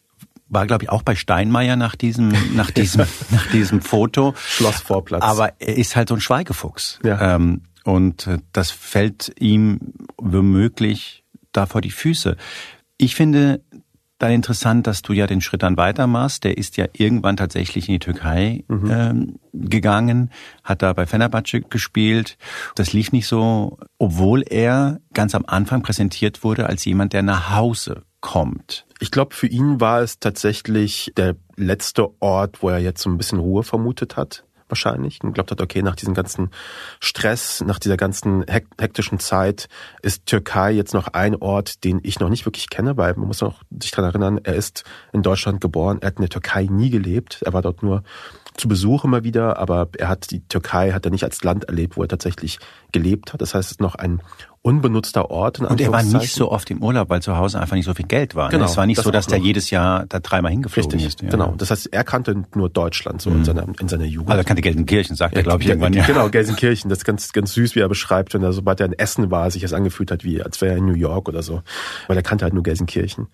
[0.50, 4.34] war, glaube ich, auch bei Steinmeier nach diesem, nach diesem, nach diesem Foto.
[4.36, 5.22] Schlossvorplatz.
[5.22, 6.98] Aber er ist halt so ein Schweigefuchs.
[7.02, 7.36] Ja.
[7.36, 12.36] Ähm, und äh, das fällt ihm womöglich da vor die Füße.
[12.98, 13.62] Ich finde
[14.18, 16.44] dann interessant, dass du ja den Schritt dann weitermachst.
[16.44, 18.90] Der ist ja irgendwann tatsächlich in die Türkei mhm.
[18.90, 20.30] ähm, gegangen,
[20.62, 22.36] hat da bei Fenerbahce gespielt.
[22.74, 27.54] Das lief nicht so, obwohl er ganz am Anfang präsentiert wurde als jemand, der nach
[27.54, 28.84] Hause kommt.
[29.02, 33.16] Ich glaube, für ihn war es tatsächlich der letzte Ort, wo er jetzt so ein
[33.16, 35.18] bisschen Ruhe vermutet hat wahrscheinlich.
[35.22, 36.50] Und glaubt hat, okay, nach diesem ganzen
[37.00, 39.68] Stress, nach dieser ganzen hektischen Zeit
[40.02, 43.40] ist Türkei jetzt noch ein Ort, den ich noch nicht wirklich kenne, weil man muss
[43.40, 46.90] noch sich daran erinnern, er ist in Deutschland geboren, er hat in der Türkei nie
[46.90, 48.02] gelebt, er war dort nur
[48.56, 51.96] zu Besuch immer wieder, aber er hat die Türkei hat er nicht als Land erlebt,
[51.96, 52.58] wo er tatsächlich
[52.92, 53.40] gelebt hat.
[53.40, 54.20] Das heißt, es ist noch ein
[54.62, 55.58] unbenutzter Ort.
[55.60, 58.06] und er war nicht so oft im Urlaub, weil zu Hause einfach nicht so viel
[58.06, 58.48] Geld war.
[58.48, 58.58] Ne?
[58.58, 61.22] Genau, es war nicht das so, dass der jedes Jahr da dreimal hingeflogen Richtig, ist.
[61.22, 61.30] Ja.
[61.30, 61.54] Genau.
[61.56, 63.36] Das heißt, er kannte nur Deutschland so mhm.
[63.38, 64.30] in, seiner, in seiner Jugend.
[64.30, 65.94] Also er kannte Gelsenkirchen, sagt er, glaube ich, irgendwann.
[65.94, 66.04] Ja.
[66.04, 66.90] Genau, Gelsenkirchen.
[66.90, 69.50] Das ist ganz, ganz süß, wie er beschreibt, wenn er, sobald er in Essen war,
[69.50, 71.62] sich das angefühlt hat, wie als wäre er in New York oder so.
[72.06, 73.28] Weil er kannte halt nur Gelsenkirchen.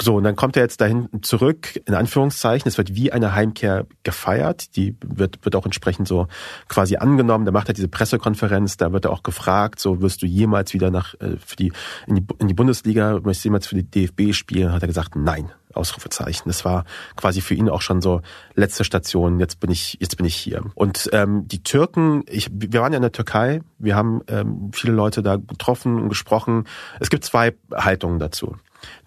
[0.00, 2.68] So, und dann kommt er jetzt dahin zurück, in Anführungszeichen.
[2.68, 4.76] Es wird wie eine Heimkehr gefeiert.
[4.76, 6.28] Die wird, wird auch entsprechend so
[6.68, 7.46] quasi angenommen.
[7.46, 10.90] Da macht er diese Pressekonferenz, da wird er auch gefragt, so wirst du jemals wieder
[10.90, 11.72] nach äh, für die
[12.06, 14.72] in, die in die Bundesliga, möchtest du jemals für die DFB spielen?
[14.72, 15.50] Hat er gesagt, nein.
[15.76, 16.44] Ausrufezeichen.
[16.46, 16.84] Das war
[17.16, 18.22] quasi für ihn auch schon so
[18.54, 19.38] letzte Station.
[19.38, 20.64] Jetzt bin ich, jetzt bin ich hier.
[20.74, 23.60] Und ähm, die Türken, ich, wir waren ja in der Türkei.
[23.78, 26.64] Wir haben ähm, viele Leute da getroffen und gesprochen.
[26.98, 28.56] Es gibt zwei Haltungen dazu.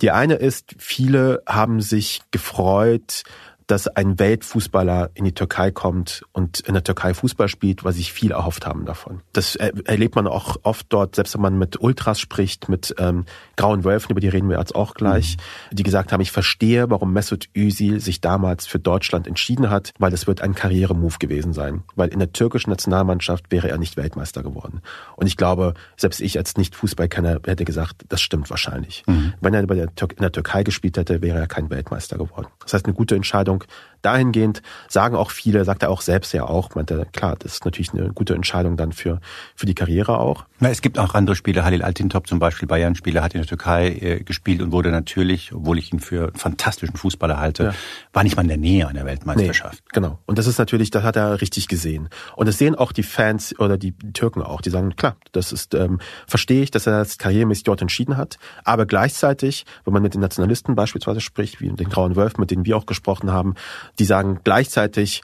[0.01, 3.23] Die eine ist, viele haben sich gefreut,
[3.69, 8.11] dass ein Weltfußballer in die Türkei kommt und in der Türkei Fußball spielt, weil sich
[8.11, 9.21] viel erhofft haben davon.
[9.31, 13.25] Das erlebt man auch oft dort, selbst wenn man mit Ultras spricht, mit ähm,
[13.57, 15.37] grauen Wölfen, über die reden wir jetzt auch gleich,
[15.69, 15.75] mhm.
[15.75, 20.09] die gesagt haben, ich verstehe, warum Mesut Özil sich damals für Deutschland entschieden hat, weil
[20.09, 21.83] das wird ein Karrieremove gewesen sein.
[21.95, 24.81] Weil in der türkischen Nationalmannschaft wäre er nicht Weltmeister geworden.
[25.15, 29.03] Und ich glaube, selbst ich als Nicht-Fußballkenner hätte gesagt, das stimmt wahrscheinlich.
[29.05, 29.33] Mhm.
[29.41, 32.47] Wenn er bei der in der Türkei gespielt hätte, wäre er kein Weltmeister geworden.
[32.63, 36.45] Das heißt, eine gute Entscheidung Entscheidung dahingehend, sagen auch viele, sagt er auch selbst ja
[36.45, 39.19] auch, meinte, klar, das ist natürlich eine gute Entscheidung dann für,
[39.55, 40.45] für die Karriere auch.
[40.59, 43.89] Na, es gibt auch andere Spieler, Halil Altintop zum Beispiel, Bayern-Spieler, hat in der Türkei
[43.89, 47.73] äh, gespielt und wurde natürlich, obwohl ich ihn für einen fantastischen Fußballer halte, ja.
[48.13, 49.83] war nicht mal in der Nähe einer Weltmeisterschaft.
[49.85, 50.19] Nee, genau.
[50.25, 52.09] Und das ist natürlich, das hat er richtig gesehen.
[52.35, 55.73] Und das sehen auch die Fans oder die Türken auch, die sagen, klar, das ist,
[55.75, 60.13] ähm, verstehe ich, dass er das karrieremäßig dort entschieden hat, aber gleichzeitig, wenn man mit
[60.13, 63.55] den Nationalisten beispielsweise spricht, wie den Grauen Wölfen, mit denen wir auch gesprochen haben,
[63.97, 65.21] die sagen gleichzeitig,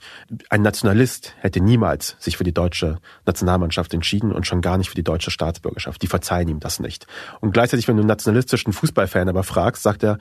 [0.50, 4.94] ein Nationalist hätte niemals sich für die deutsche Nationalmannschaft entschieden und schon gar nicht für
[4.96, 6.02] die deutsche Staatsbürgerschaft.
[6.02, 7.06] Die verzeihen ihm das nicht.
[7.40, 10.18] Und gleichzeitig, wenn du einen nationalistischen Fußballfan aber fragst, sagt er,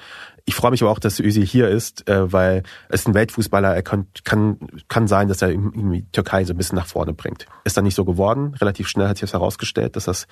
[0.48, 3.74] ich freue mich aber auch, dass Özil hier ist, äh, weil es ist ein Weltfußballer,
[3.74, 7.48] er kann, kann, kann sein, dass er irgendwie Türkei so ein bisschen nach vorne bringt.
[7.64, 8.54] Ist dann nicht so geworden.
[8.62, 10.28] Relativ schnell hat sich das herausgestellt, dass das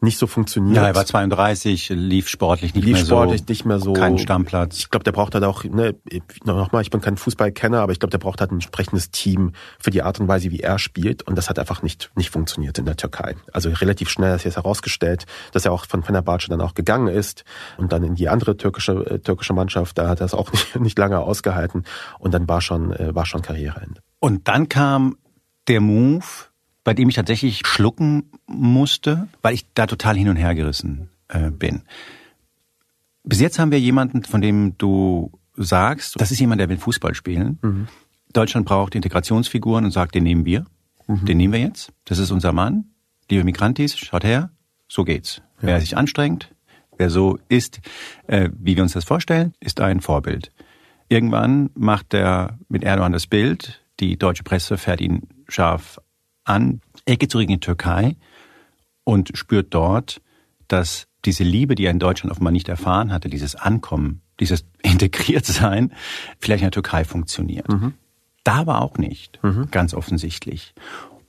[0.00, 0.76] nicht so funktioniert.
[0.76, 3.46] Ja, er war 32, lief sportlich nicht lief mehr sportlich so.
[3.48, 3.92] nicht mehr so.
[3.92, 4.78] Kein Stammplatz.
[4.78, 5.96] Ich glaube, der braucht halt auch, ne,
[6.44, 9.52] nochmal, ich bin kein Fußball kenne, aber ich glaube, der braucht halt ein entsprechendes Team
[9.80, 11.24] für die Art und Weise, wie er spielt.
[11.24, 13.34] Und das hat einfach nicht, nicht funktioniert in der Türkei.
[13.52, 17.08] Also relativ schnell hat sich jetzt herausgestellt, dass er auch von Fenerbahce dann auch gegangen
[17.08, 17.44] ist
[17.76, 19.98] und dann in die andere türkische, äh, türkische Mannschaft.
[19.98, 21.84] Da hat er es auch nicht, nicht lange ausgehalten.
[22.20, 24.00] Und dann war schon, äh, war schon Karriereende.
[24.20, 25.16] Und dann kam
[25.66, 26.24] der Move,
[26.84, 31.50] bei dem ich tatsächlich schlucken musste, weil ich da total hin und her gerissen äh,
[31.50, 31.82] bin.
[33.24, 37.14] Bis jetzt haben wir jemanden, von dem du sagst, das ist jemand, der will Fußball
[37.14, 37.58] spielen.
[37.62, 37.88] Mhm.
[38.32, 40.66] Deutschland braucht Integrationsfiguren und sagt, den nehmen wir.
[41.06, 41.24] Mhm.
[41.24, 41.92] Den nehmen wir jetzt.
[42.04, 42.86] Das ist unser Mann.
[43.30, 44.50] Liebe Migrantis, schaut her.
[44.88, 45.42] So geht's.
[45.60, 45.68] Ja.
[45.68, 46.54] Wer sich anstrengt,
[46.98, 47.80] wer so ist,
[48.26, 50.52] äh, wie wir uns das vorstellen, ist ein Vorbild.
[51.08, 53.82] Irgendwann macht er mit Erdogan das Bild.
[54.00, 56.00] Die deutsche Presse fährt ihn scharf
[56.44, 56.80] an.
[57.04, 58.16] Er geht zurück in die Türkei
[59.04, 60.20] und spürt dort,
[60.68, 65.92] dass diese Liebe, die er in Deutschland offenbar nicht erfahren hatte, dieses Ankommen, dieses Integriertsein,
[66.38, 67.68] vielleicht in der Türkei funktioniert.
[67.68, 67.94] Mhm.
[68.44, 69.68] Da aber auch nicht, mhm.
[69.70, 70.74] ganz offensichtlich.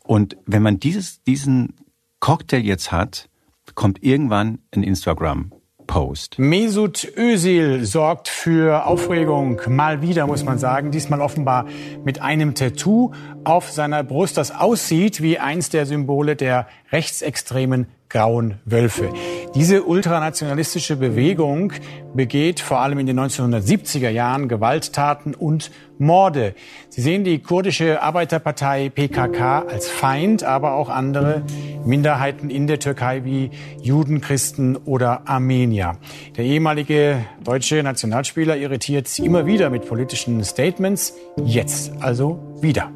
[0.03, 1.73] Und wenn man dieses, diesen
[2.19, 3.29] Cocktail jetzt hat,
[3.75, 5.51] kommt irgendwann ein Instagram
[5.87, 6.37] Post.
[6.37, 10.91] Mesut Özil sorgt für Aufregung mal wieder, muss man sagen.
[10.91, 11.65] Diesmal offenbar
[12.03, 13.13] mit einem Tattoo
[13.45, 19.11] auf seiner Brust, das aussieht wie eins der Symbole der rechtsextremen grauen Wölfe.
[19.55, 21.73] Diese ultranationalistische Bewegung
[22.13, 26.53] begeht vor allem in den 1970er Jahren Gewalttaten und Morde.
[26.89, 31.43] Sie sehen die kurdische Arbeiterpartei PKK als Feind, aber auch andere
[31.86, 33.49] Minderheiten in der Türkei wie
[33.81, 35.97] Juden, Christen oder Armenier.
[36.36, 41.13] Der ehemalige deutsche Nationalspieler irritiert immer wieder mit politischen Statements.
[41.43, 42.91] Jetzt also wieder.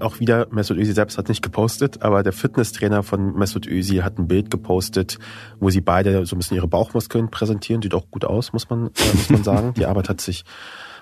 [0.00, 4.18] Auch wieder, Mesut Özil selbst hat nicht gepostet, aber der Fitnesstrainer von Mesut Özil hat
[4.18, 5.18] ein Bild gepostet,
[5.60, 7.82] wo sie beide so ein bisschen ihre Bauchmuskeln präsentieren.
[7.82, 9.74] Sieht auch gut aus, muss man, äh, muss man sagen.
[9.74, 10.44] Die Arbeit hat sich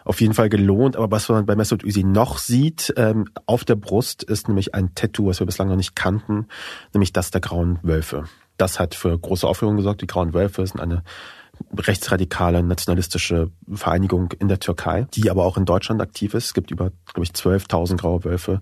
[0.05, 0.97] auf jeden Fall gelohnt.
[0.97, 4.95] Aber was man bei Mesut Özil noch sieht, ähm, auf der Brust ist nämlich ein
[4.95, 6.47] Tattoo, was wir bislang noch nicht kannten,
[6.93, 8.25] nämlich das der grauen Wölfe.
[8.57, 10.03] Das hat für große Aufregung gesorgt.
[10.03, 11.03] Die grauen Wölfe sind eine
[11.77, 16.47] rechtsradikale nationalistische Vereinigung in der Türkei, die aber auch in Deutschland aktiv ist.
[16.47, 18.61] Es gibt über, glaube ich, 12.000 graue Wölfe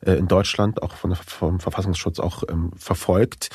[0.00, 3.50] äh, in Deutschland, auch von, vom Verfassungsschutz auch ähm, verfolgt.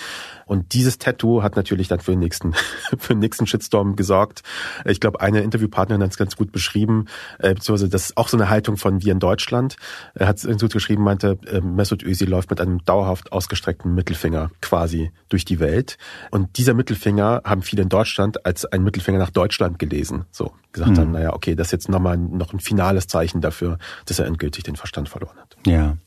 [0.45, 2.53] Und dieses Tattoo hat natürlich dann für den nächsten,
[2.97, 4.43] für den nächsten Shitstorm gesorgt.
[4.85, 7.05] Ich glaube, eine Interviewpartnerin hat es ganz gut beschrieben,
[7.39, 9.77] äh, beziehungsweise das ist auch so eine Haltung von wir in Deutschland.
[10.15, 14.51] Er hat es gut geschrieben, meinte, äh, Mesut Özil läuft mit einem dauerhaft ausgestreckten Mittelfinger
[14.61, 15.97] quasi durch die Welt.
[16.31, 20.25] Und dieser Mittelfinger haben viele in Deutschland als ein Mittelfinger nach Deutschland gelesen.
[20.31, 20.97] So gesagt mhm.
[20.97, 24.63] haben, naja, okay, das ist jetzt nochmal noch ein finales Zeichen dafür, dass er endgültig
[24.63, 25.57] den Verstand verloren hat.
[25.65, 25.97] Ja.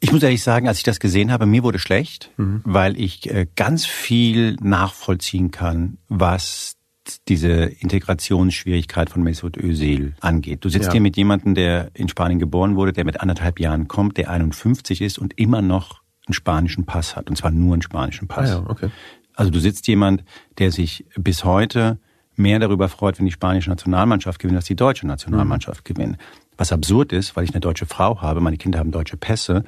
[0.00, 2.60] Ich muss ehrlich sagen, als ich das gesehen habe, mir wurde schlecht, mhm.
[2.64, 6.76] weil ich äh, ganz viel nachvollziehen kann, was
[7.28, 10.64] diese Integrationsschwierigkeit von Mesut Özil angeht.
[10.64, 10.92] Du sitzt ja.
[10.92, 15.00] hier mit jemandem, der in Spanien geboren wurde, der mit anderthalb Jahren kommt, der 51
[15.02, 18.50] ist und immer noch einen spanischen Pass hat, und zwar nur einen spanischen Pass.
[18.50, 18.90] Ah ja, okay.
[19.34, 20.24] Also du sitzt jemand,
[20.58, 21.98] der sich bis heute
[22.36, 25.94] mehr darüber freut, wenn die spanische Nationalmannschaft gewinnt, als die deutsche Nationalmannschaft mhm.
[25.94, 26.18] gewinnt.
[26.56, 29.64] Was absurd ist, weil ich eine deutsche Frau habe, meine Kinder haben deutsche Pässe.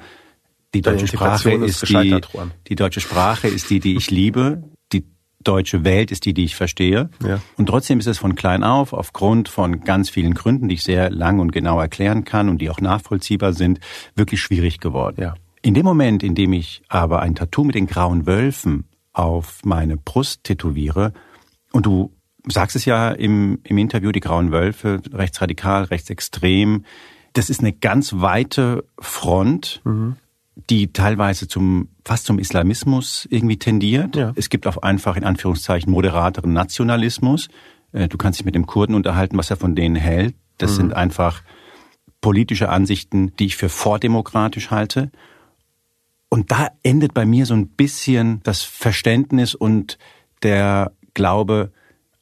[0.73, 2.21] Die deutsche Sprache ist, ist die,
[2.67, 4.63] die deutsche Sprache ist die, die ich liebe.
[4.93, 5.05] Die
[5.43, 7.09] deutsche Welt ist die, die ich verstehe.
[7.23, 7.39] Ja.
[7.57, 11.09] Und trotzdem ist es von klein auf, aufgrund von ganz vielen Gründen, die ich sehr
[11.09, 13.79] lang und genau erklären kann und die auch nachvollziehbar sind,
[14.15, 15.21] wirklich schwierig geworden.
[15.21, 15.35] Ja.
[15.61, 19.97] In dem Moment, in dem ich aber ein Tattoo mit den grauen Wölfen auf meine
[19.97, 21.13] Brust tätowiere
[21.71, 22.13] und du
[22.49, 26.85] sagst es ja im, im Interview, die Grauen Wölfe, rechtsradikal, rechtsextrem.
[27.33, 30.15] Das ist eine ganz weite Front, mhm.
[30.69, 34.15] die teilweise zum, fast zum Islamismus irgendwie tendiert.
[34.15, 34.33] Ja.
[34.35, 37.49] Es gibt auch einfach in Anführungszeichen moderateren Nationalismus.
[37.91, 40.35] Äh, du kannst dich mit dem Kurden unterhalten, was er von denen hält.
[40.57, 40.75] Das mhm.
[40.75, 41.43] sind einfach
[42.21, 45.11] politische Ansichten, die ich für vordemokratisch halte.
[46.29, 49.97] Und da endet bei mir so ein bisschen das Verständnis und
[50.43, 51.71] der Glaube,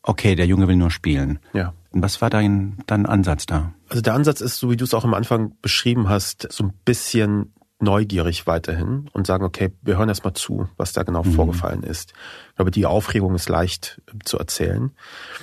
[0.05, 1.39] okay, der Junge will nur spielen.
[1.53, 1.73] Ja.
[1.91, 3.73] Und was war dein, dein Ansatz da?
[3.89, 6.73] Also der Ansatz ist, so wie du es auch am Anfang beschrieben hast, so ein
[6.85, 11.33] bisschen neugierig weiterhin und sagen, okay, wir hören erst mal zu, was da genau mhm.
[11.33, 12.13] vorgefallen ist.
[12.49, 14.91] Ich glaube, die Aufregung ist leicht äh, zu erzählen.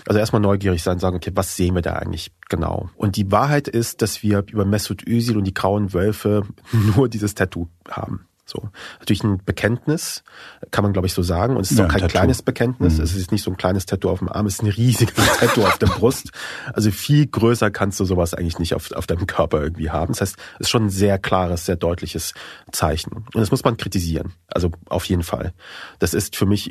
[0.07, 2.89] Also erstmal neugierig sein, sagen, okay, was sehen wir da eigentlich genau?
[2.97, 6.45] Und die Wahrheit ist, dass wir über Mesut Özil und die grauen Wölfe
[6.97, 8.27] nur dieses Tattoo haben.
[8.53, 8.69] So.
[8.99, 10.23] Natürlich ein Bekenntnis,
[10.71, 11.57] kann man glaube ich so sagen.
[11.57, 12.99] Und es ist ja, auch kein kleines Bekenntnis.
[12.99, 13.05] Mhm.
[13.05, 15.65] Es ist nicht so ein kleines Tattoo auf dem Arm, es ist ein riesiges Tattoo
[15.65, 16.33] auf der Brust.
[16.75, 20.13] Also viel größer kannst du sowas eigentlich nicht auf, auf deinem Körper irgendwie haben.
[20.13, 22.35] Das heißt, es ist schon ein sehr klares, sehr deutliches
[22.73, 23.13] Zeichen.
[23.13, 24.35] Und das muss man kritisieren.
[24.49, 25.55] Also auf jeden Fall.
[25.99, 26.71] Das ist für mich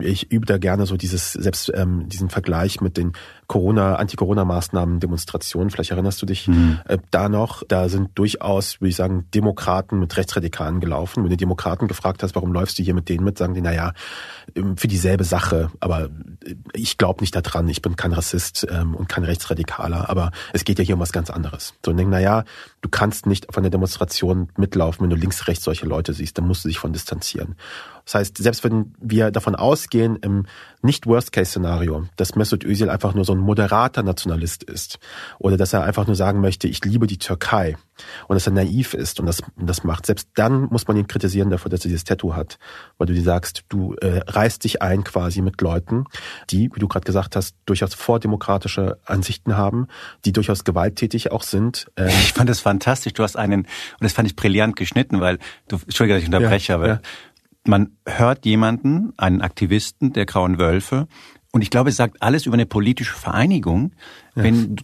[0.00, 3.12] ich übe da gerne so dieses selbst ähm, diesen Vergleich mit den
[3.48, 5.70] Corona, Anti-Corona-Maßnahmen, Demonstrationen.
[5.70, 6.80] Vielleicht erinnerst du dich mhm.
[6.86, 7.62] äh, da noch.
[7.66, 11.24] Da sind durchaus, würde ich sagen, Demokraten mit Rechtsradikalen gelaufen.
[11.24, 13.72] Wenn du Demokraten gefragt hast, warum läufst du hier mit denen mit, sagen die, na
[13.72, 13.94] ja,
[14.54, 15.70] ähm, für dieselbe Sache.
[15.80, 16.10] Aber
[16.44, 17.66] äh, ich glaube nicht daran.
[17.68, 20.10] Ich bin kein Rassist ähm, und kein Rechtsradikaler.
[20.10, 21.72] Aber es geht ja hier um was ganz anderes.
[21.82, 22.44] So und denken, na ja,
[22.82, 26.36] du kannst nicht auf einer Demonstration mitlaufen, wenn du links, rechts solche Leute siehst.
[26.36, 27.56] Dann musst du dich von distanzieren.
[28.04, 30.46] Das heißt, selbst wenn wir davon ausgehen, im
[30.82, 34.98] nicht Worst-Case-Szenario, dass Mesut Özil einfach nur so ein moderater Nationalist ist
[35.38, 37.76] oder dass er einfach nur sagen möchte, ich liebe die Türkei
[38.28, 41.50] und dass er naiv ist und das, das macht, selbst dann muss man ihn kritisieren
[41.50, 42.58] dafür, dass er dieses Tattoo hat,
[42.96, 46.04] weil du dir sagst, du äh, reißt dich ein quasi mit Leuten,
[46.50, 49.88] die, wie du gerade gesagt hast, durchaus vordemokratische Ansichten haben,
[50.24, 51.90] die durchaus gewalttätig auch sind.
[51.96, 53.14] Ähm ich fand das fantastisch.
[53.14, 53.68] Du hast einen, und
[54.00, 55.38] das fand ich brillant geschnitten, weil
[55.68, 57.00] du, Entschuldige, dass ich unterbreche, ja, aber ja
[57.66, 61.06] man hört jemanden, einen Aktivisten der Grauen Wölfe,
[61.52, 63.92] und ich glaube, es sagt alles über eine politische Vereinigung,
[64.36, 64.44] ja.
[64.44, 64.76] wenn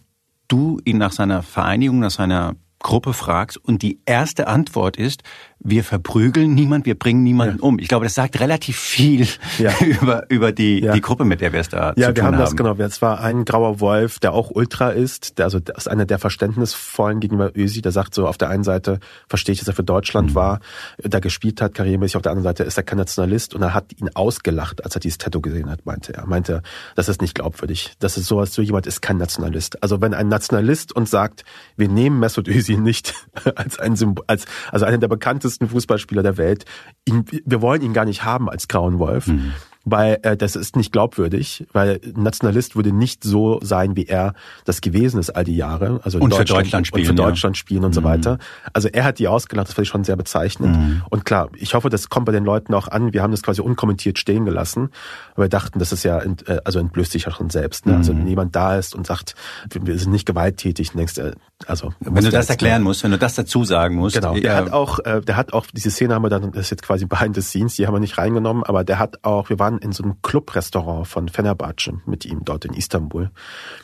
[0.48, 5.22] du ihn nach seiner Vereinigung, nach seiner Gruppe fragst und die erste Antwort ist,
[5.60, 7.62] wir verprügeln niemand, wir bringen niemanden ja.
[7.62, 7.78] um.
[7.78, 9.26] Ich glaube, das sagt relativ viel
[9.58, 9.72] ja.
[9.80, 10.92] über, über die, ja.
[10.92, 12.08] die Gruppe, mit der wir es da ja, zu tun haben.
[12.08, 12.74] Ja, wir haben das genau.
[12.74, 16.18] Es war ein grauer Wolf, der auch Ultra ist, der, also das ist einer der
[16.18, 19.84] verständnisvollen gegenüber Ösi, der sagt so, auf der einen Seite verstehe ich, dass er für
[19.84, 20.34] Deutschland mhm.
[20.34, 20.60] war,
[20.98, 23.86] da gespielt hat, karrieremäßig, auf der anderen Seite ist er kein Nationalist und er hat
[23.98, 26.26] ihn ausgelacht, als er dieses Tattoo gesehen hat, meinte er.
[26.26, 26.62] Meinte,
[26.94, 27.94] das ist nicht glaubwürdig.
[28.00, 29.82] Das ist sowas, so jemand ist kein Nationalist.
[29.82, 31.44] Also wenn ein Nationalist uns sagt,
[31.76, 33.14] wir nehmen Mesut Özil nicht
[33.54, 36.64] als ein Symbol, als, also einer der bekanntesten besten Fußballspieler der Welt.
[37.04, 39.28] Ihn, wir wollen ihn gar nicht haben als Grauen Wolf.
[39.28, 39.52] Mhm
[39.85, 44.81] weil äh, das ist nicht glaubwürdig, weil Nationalist würde nicht so sein, wie er das
[44.81, 46.01] gewesen ist all die Jahre.
[46.05, 47.03] Also und Deutschland, für Deutschland spielen.
[47.03, 47.61] Und für Deutschland ja.
[47.61, 47.94] spielen und mhm.
[47.94, 48.38] so weiter.
[48.73, 50.77] Also er hat die ausgelacht, das fand ich schon sehr bezeichnend.
[50.77, 51.03] Mhm.
[51.11, 53.12] Und klar, ich hoffe, das kommt bei den Leuten auch an.
[53.12, 54.90] Wir haben das quasi unkommentiert stehen gelassen,
[55.37, 57.87] weil wir dachten, das ist ja, ent, äh, also entblößt sich ja schon selbst.
[57.87, 57.97] Ne?
[57.97, 58.14] Also mhm.
[58.14, 59.35] Also wenn jemand da ist und sagt,
[59.70, 61.35] wir sind nicht gewalttätig, dann denkst du,
[61.66, 64.16] also wenn du das erklären musst, wenn du das dazu sagen musst.
[64.16, 64.35] Genau.
[64.35, 66.83] Der hat auch, äh, der hat auch diese Szene haben wir dann, das ist jetzt
[66.83, 69.73] quasi behind the scenes, die haben wir nicht reingenommen, aber der hat auch, wir waren
[69.78, 73.30] in so einem Clubrestaurant von Fenerbahce mit ihm dort in Istanbul.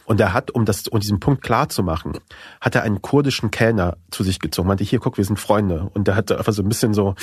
[0.05, 2.18] Und er hat, um das, um diesen Punkt klar zu machen,
[2.61, 5.90] hat er einen kurdischen Kellner zu sich gezogen, meinte hier, guck, wir sind Freunde.
[5.94, 7.14] Und der hat einfach so ein bisschen so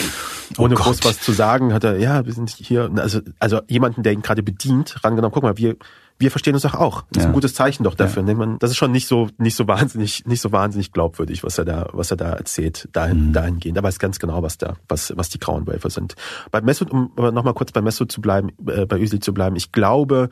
[0.57, 3.61] oh ohne oh groß was zu sagen, hat er, ja, wir sind hier, also also
[3.67, 5.75] jemanden, der ihn gerade bedient, rangenommen, guck mal, wir
[6.19, 7.03] wir verstehen uns doch auch.
[7.11, 7.29] Das ist ja.
[7.29, 8.27] ein gutes Zeichen doch dafür.
[8.27, 8.33] Ja.
[8.33, 11.65] Man, das ist schon nicht so, nicht so wahnsinnig, nicht so wahnsinnig glaubwürdig, was er
[11.65, 13.33] da, was er da erzählt, dahin, mhm.
[13.33, 13.77] dahingehend.
[13.77, 16.15] Er weiß ganz genau, was da, was, was die grauen Wölfe sind.
[16.51, 19.71] Bei Mesut, um nochmal kurz bei Mesut zu bleiben, äh, bei Özil zu bleiben, ich
[19.71, 20.29] glaube,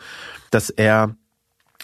[0.49, 1.15] dass er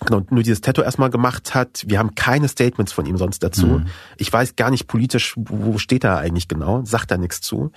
[0.05, 1.83] genau, nur dieses Tattoo erstmal gemacht hat.
[1.87, 3.67] Wir haben keine Statements von ihm sonst dazu.
[3.67, 3.85] Mhm.
[4.17, 7.71] Ich weiß gar nicht politisch, wo steht er eigentlich genau, sagt er nichts zu.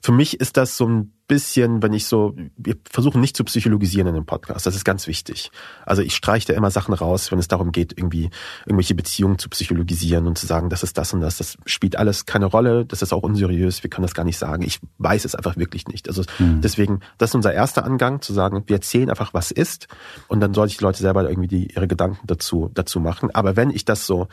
[0.00, 4.08] Für mich ist das so ein bisschen, wenn ich so, wir versuchen nicht zu psychologisieren
[4.08, 5.50] in dem Podcast, das ist ganz wichtig.
[5.86, 8.30] Also ich streiche da immer Sachen raus, wenn es darum geht, irgendwie
[8.66, 12.26] irgendwelche Beziehungen zu psychologisieren und zu sagen, das ist das und das, das spielt alles
[12.26, 14.62] keine Rolle, das ist auch unseriös, wir können das gar nicht sagen.
[14.62, 16.08] Ich weiß es einfach wirklich nicht.
[16.08, 16.62] Also mhm.
[16.62, 19.86] deswegen, das ist unser erster Angang, zu sagen, wir erzählen einfach, was ist
[20.26, 23.30] und dann sollte ich die Leute selber irgendwie die, ihre Gedanken dazu, dazu machen.
[23.34, 24.28] Aber wenn ich das so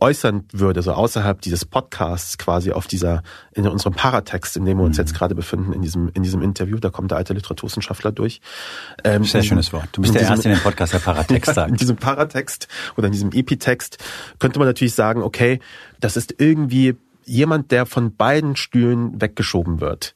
[0.00, 4.84] äußern würde, so außerhalb dieses Podcasts quasi auf dieser, in unserem Paratext, in dem wir
[4.84, 5.02] uns mhm.
[5.02, 8.40] jetzt gerade befinden, in diesem, in diesem Interview, da kommt der alte Literaturwissenschaftler durch.
[9.04, 9.88] Ähm, Sehr schönes Wort.
[9.92, 11.70] Du bist der diesem, Erste in dem Podcast, der Paratext sagt.
[11.70, 13.98] in diesem Paratext oder in diesem Epitext
[14.38, 15.60] könnte man natürlich sagen, okay,
[16.00, 20.14] das ist irgendwie jemand, der von beiden Stühlen weggeschoben wird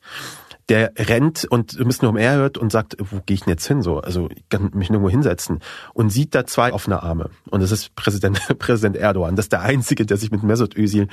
[0.68, 3.82] der rennt und ein bisschen umherhört und sagt, wo gehe ich denn jetzt hin?
[3.82, 5.60] So, also ich kann mich nirgendwo hinsetzen
[5.94, 7.30] und sieht da zwei offene Arme.
[7.50, 9.36] Und das ist Präsident, Präsident Erdogan.
[9.36, 11.06] Das ist der Einzige, der sich mit Mesut Özil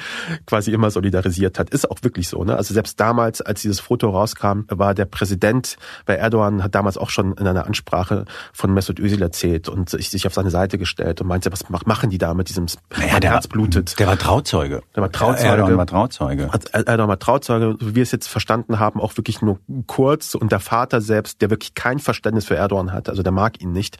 [0.47, 1.69] quasi immer solidarisiert hat.
[1.69, 2.43] Ist auch wirklich so.
[2.43, 2.55] Ne?
[2.55, 7.11] Also selbst damals, als dieses Foto rauskam, war der Präsident bei Erdogan, hat damals auch
[7.11, 11.27] schon in einer Ansprache von Mesut Özil erzählt und sich auf seine Seite gestellt und
[11.27, 12.65] meinte, was machen die da mit diesem
[12.97, 13.99] naja, der Herz blutet.
[13.99, 14.81] Der war Trauzeuge.
[14.95, 15.47] Der war Trauzeuge.
[15.47, 16.49] Erdogan war Trauzeuge.
[16.71, 20.59] Erdogan war Trauzeuge, wie wir es jetzt verstanden haben, auch wirklich nur kurz und der
[20.59, 23.97] Vater selbst, der wirklich kein Verständnis für Erdogan hat, also der mag ihn nicht,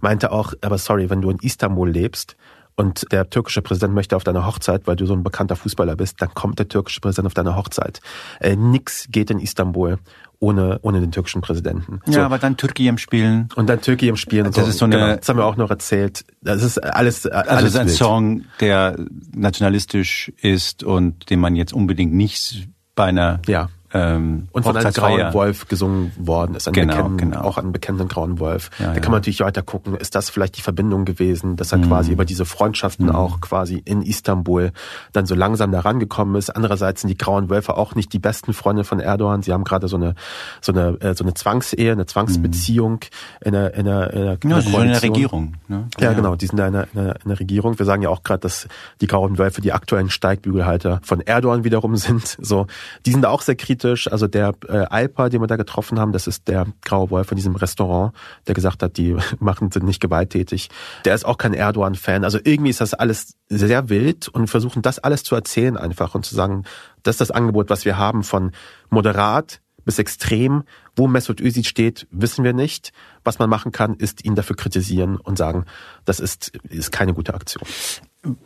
[0.00, 2.36] meinte auch, aber sorry, wenn du in Istanbul lebst,
[2.80, 6.22] und der türkische Präsident möchte auf deiner Hochzeit, weil du so ein bekannter Fußballer bist,
[6.22, 8.00] dann kommt der türkische Präsident auf deine Hochzeit.
[8.40, 9.98] Äh, nix geht in Istanbul
[10.38, 12.00] ohne, ohne den türkischen Präsidenten.
[12.06, 13.50] Ja, aber dann Türkei Spielen.
[13.54, 14.46] Und dann Türkei Spielen.
[14.46, 14.62] Das so.
[14.62, 16.24] ist so eine, genau, das haben wir auch noch erzählt.
[16.40, 17.96] Das ist alles, alles Also es ist ein wild.
[17.98, 18.96] Song, der
[19.34, 24.92] nationalistisch ist und den man jetzt unbedingt nicht bei einer ja ähm, und von einem
[24.92, 27.40] grauen Wolf gesungen worden ist, ein genau, genau.
[27.40, 28.70] auch einen bekannten grauen Wolf.
[28.78, 29.00] Ja, da ja.
[29.00, 31.88] kann man natürlich weiter gucken, ist das vielleicht die Verbindung gewesen, dass er mhm.
[31.88, 33.14] quasi über diese Freundschaften mhm.
[33.14, 34.72] auch quasi in Istanbul
[35.12, 36.50] dann so langsam da rangekommen ist.
[36.50, 39.42] Andererseits sind die grauen Wölfe auch nicht die besten Freunde von Erdogan.
[39.42, 40.14] Sie haben gerade so eine
[40.60, 43.46] so eine äh, so eine Zwangsehe, eine Zwangsbeziehung mhm.
[43.46, 44.82] in der in der, in der, in der ja, Koalition.
[44.82, 45.54] in der Regierung.
[45.68, 45.88] Ne?
[45.98, 47.78] Ja, ja, genau, die sind da in der, in der Regierung.
[47.78, 48.68] Wir sagen ja auch gerade, dass
[49.00, 52.36] die grauen Wölfe die aktuellen Steigbügelhalter von Erdogan wiederum sind.
[52.40, 52.66] So,
[53.06, 53.79] die sind auch sehr kritisch.
[53.84, 57.36] Also der äh, Alpa, den wir da getroffen haben, das ist der graue Wolf von
[57.36, 58.14] diesem Restaurant,
[58.46, 60.68] der gesagt hat, die machen sind nicht gewalttätig.
[61.04, 62.24] Der ist auch kein Erdogan-Fan.
[62.24, 66.24] Also irgendwie ist das alles sehr wild und versuchen das alles zu erzählen einfach und
[66.24, 66.64] zu sagen,
[67.02, 68.52] das ist das Angebot, was wir haben von
[68.90, 70.64] moderat bis extrem.
[70.96, 72.92] Wo Mesut Özil steht, wissen wir nicht.
[73.24, 75.64] Was man machen kann, ist ihn dafür kritisieren und sagen,
[76.04, 77.64] das ist, ist keine gute Aktion.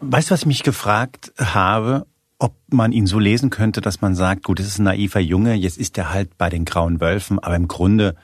[0.00, 2.06] Weißt du, was ich mich gefragt habe?
[2.38, 5.54] Ob man ihn so lesen könnte, dass man sagt, gut, es ist ein naiver Junge,
[5.54, 8.16] jetzt ist er halt bei den grauen Wölfen, aber im Grunde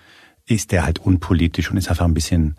[0.46, 2.56] ist er halt unpolitisch und ist einfach ein bisschen,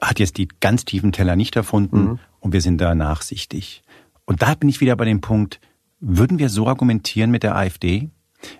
[0.00, 2.18] hat jetzt die ganz tiefen Teller nicht erfunden mhm.
[2.40, 3.82] und wir sind da nachsichtig.
[4.24, 5.60] Und da bin ich wieder bei dem Punkt,
[6.00, 8.10] würden wir so argumentieren mit der AfD?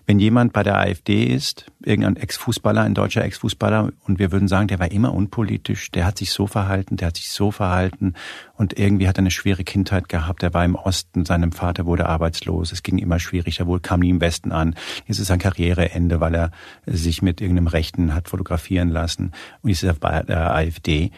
[0.06, 4.68] Wenn jemand bei der AfD ist, irgendein Ex-Fußballer, ein deutscher Ex-Fußballer, und wir würden sagen,
[4.68, 8.14] der war immer unpolitisch, der hat sich so verhalten, der hat sich so verhalten
[8.54, 12.06] und irgendwie hat er eine schwere Kindheit gehabt, er war im Osten, seinem Vater wurde
[12.06, 14.74] arbeitslos, es ging immer schwierig, er kam nie im Westen an.
[15.06, 16.50] Jetzt ist sein Karriereende, weil er
[16.86, 19.32] sich mit irgendeinem Rechten hat fotografieren lassen
[19.62, 21.10] und jetzt ist er bei der AfD.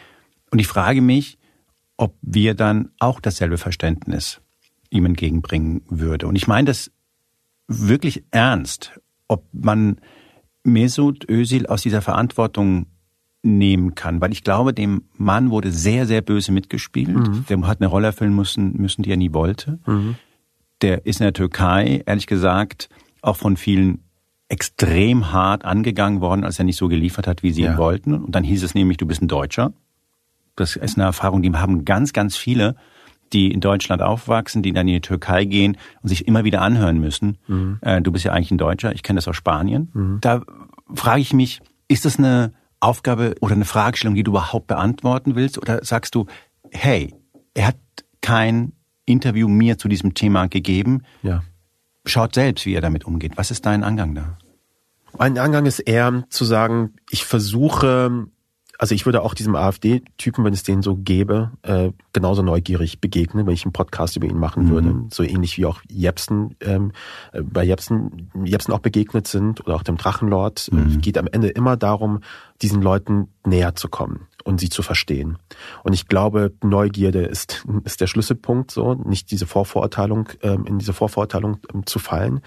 [0.51, 1.37] Und ich frage mich,
[1.97, 4.41] ob wir dann auch dasselbe Verständnis
[4.89, 6.27] ihm entgegenbringen würde.
[6.27, 6.91] Und ich meine das
[7.67, 9.99] wirklich ernst, ob man
[10.63, 12.87] Mesut Özil aus dieser Verantwortung
[13.43, 17.09] nehmen kann, weil ich glaube, dem Mann wurde sehr, sehr böse mitgespielt.
[17.09, 17.45] Mhm.
[17.47, 19.79] Der hat eine Rolle erfüllen müssen, müssen, die er nie wollte.
[19.85, 20.15] Mhm.
[20.81, 22.89] Der ist in der Türkei, ehrlich gesagt,
[23.21, 24.03] auch von vielen
[24.49, 27.73] extrem hart angegangen worden, als er nicht so geliefert hat, wie sie ja.
[27.73, 28.13] ihn wollten.
[28.13, 29.73] Und dann hieß es nämlich, du bist ein Deutscher.
[30.55, 32.75] Das ist eine Erfahrung, die haben ganz, ganz viele
[33.33, 36.99] die in Deutschland aufwachsen, die dann in die Türkei gehen und sich immer wieder anhören
[36.99, 37.79] müssen, mhm.
[37.81, 39.89] äh, du bist ja eigentlich ein Deutscher, ich kenne das aus Spanien.
[39.93, 40.17] Mhm.
[40.21, 40.41] Da
[40.93, 45.57] frage ich mich, ist das eine Aufgabe oder eine Fragestellung, die du überhaupt beantworten willst?
[45.57, 46.25] Oder sagst du,
[46.71, 47.13] hey,
[47.53, 47.77] er hat
[48.21, 48.73] kein
[49.05, 51.03] Interview mir zu diesem Thema gegeben.
[51.23, 51.43] Ja.
[52.05, 53.33] Schaut selbst, wie er damit umgeht.
[53.35, 54.37] Was ist dein Angang da?
[55.17, 58.27] Mein Angang ist eher zu sagen, ich versuche
[58.77, 63.45] also ich würde auch diesem AfD-Typen, wenn es den so gäbe, äh, genauso neugierig begegnen,
[63.45, 64.69] wenn ich einen Podcast über ihn machen mhm.
[64.69, 65.03] würde.
[65.11, 66.91] So ähnlich wie auch Jepsen, ähm,
[67.33, 70.69] äh, bei Jepsen, Jepsen auch begegnet sind oder auch dem Drachenlord.
[70.71, 71.01] Mhm.
[71.01, 72.21] geht am Ende immer darum,
[72.61, 75.37] diesen Leuten näher zu kommen und sie zu verstehen.
[75.83, 80.93] Und ich glaube, Neugierde ist, ist der Schlüsselpunkt, so nicht diese Vorverurteilung, ähm, in diese
[80.93, 82.41] Vorverurteilung ähm, zu fallen.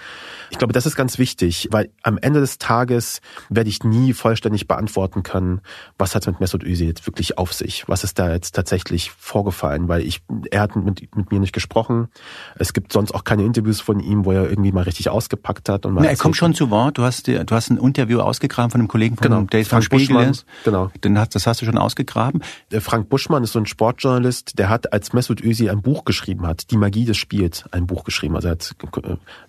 [0.51, 4.67] Ich glaube, das ist ganz wichtig, weil am Ende des Tages werde ich nie vollständig
[4.67, 5.61] beantworten können,
[5.99, 7.89] was hat mit Mesut Özil jetzt wirklich auf sich?
[7.89, 9.89] Was ist da jetzt tatsächlich vorgefallen?
[9.89, 12.09] Weil ich, er hat mit, mit mir nicht gesprochen.
[12.57, 15.85] Es gibt sonst auch keine Interviews von ihm, wo er irgendwie mal richtig ausgepackt hat.
[15.85, 16.99] Und mal Na, er kommt schon zu Wort.
[16.99, 19.43] Du hast, du hast ein Interview ausgegraben von einem Kollegen von genau.
[19.43, 20.33] Dave Frank Spiegel.
[20.65, 20.91] Genau.
[21.05, 22.43] Den das hast du schon aus ausgegraben.
[22.79, 26.71] Frank Buschmann ist so ein Sportjournalist, der hat, als Mesut Özil ein Buch geschrieben hat,
[26.71, 28.37] Die Magie des Spiels, ein Buch geschrieben.
[28.37, 28.73] Also, hat,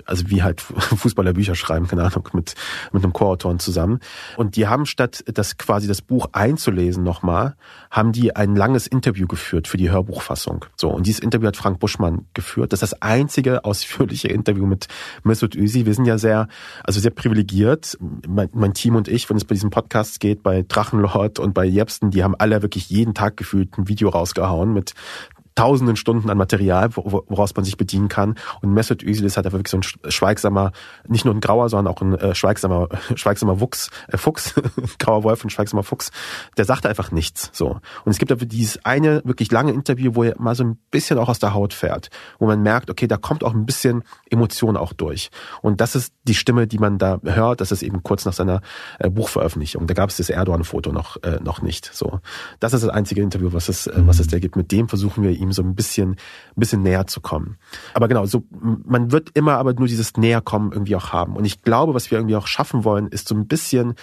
[0.06, 2.56] also wie halt Fußballer Bücher schreiben, keine Ahnung, mit,
[2.92, 4.00] mit einem Co-Autoren zusammen.
[4.38, 7.56] Und die haben statt das quasi das Buch einzulesen nochmal,
[7.92, 10.66] haben die ein langes Interview geführt für die Hörbuchfassung.
[10.76, 10.90] So.
[10.90, 12.74] Und dieses Interview hat Frank Buschmann geführt.
[12.74, 14.88] Das ist das einzige ausführliche Interview mit
[15.24, 15.86] Mesut Özil.
[15.86, 16.48] Wir sind ja sehr,
[16.84, 17.98] also sehr privilegiert.
[18.28, 21.66] Mein, mein Team und ich, wenn es bei diesem Podcast geht, bei Drachenlord und bei
[21.66, 24.94] Jepsten, die haben haben alle wirklich jeden Tag gefühlt ein Video rausgehauen mit
[25.56, 28.36] tausenden Stunden an Material, woraus man sich bedienen kann.
[28.62, 30.72] Und Mesut Özil ist halt einfach wirklich so ein schweigsamer,
[31.08, 34.54] nicht nur ein grauer, sondern auch ein äh, schweigsamer, schweigsamer Wuchs, äh, Fuchs,
[35.00, 36.12] grauer Wolf und schweigsamer Fuchs.
[36.58, 37.50] Der sagt einfach nichts.
[37.54, 37.80] So.
[38.06, 41.18] Und es gibt aber dieses eine wirklich lange Interview, wo er mal so ein bisschen
[41.18, 44.78] auch aus der Haut fährt, wo man merkt, okay, da kommt auch ein bisschen Emotion
[44.78, 45.32] auch durch.
[45.62, 47.62] Und das ist die Stimme, die man da hört.
[47.62, 48.62] Das ist eben kurz nach seiner
[49.00, 49.88] äh, Buchveröffentlichung.
[49.88, 51.90] Da gab es das Erdogan-Foto noch äh, noch nicht.
[51.94, 52.20] So.
[52.60, 54.56] Das ist das einzige Interview, was es äh, was es da gibt.
[54.56, 56.18] Mit dem versuchen wir ihm so ein bisschen, ein
[56.56, 57.58] bisschen näher zu kommen.
[57.94, 61.36] Aber genau, so, man wird immer aber nur dieses Näherkommen irgendwie auch haben.
[61.36, 63.96] Und ich glaube, was wir irgendwie auch schaffen wollen, ist so ein bisschen,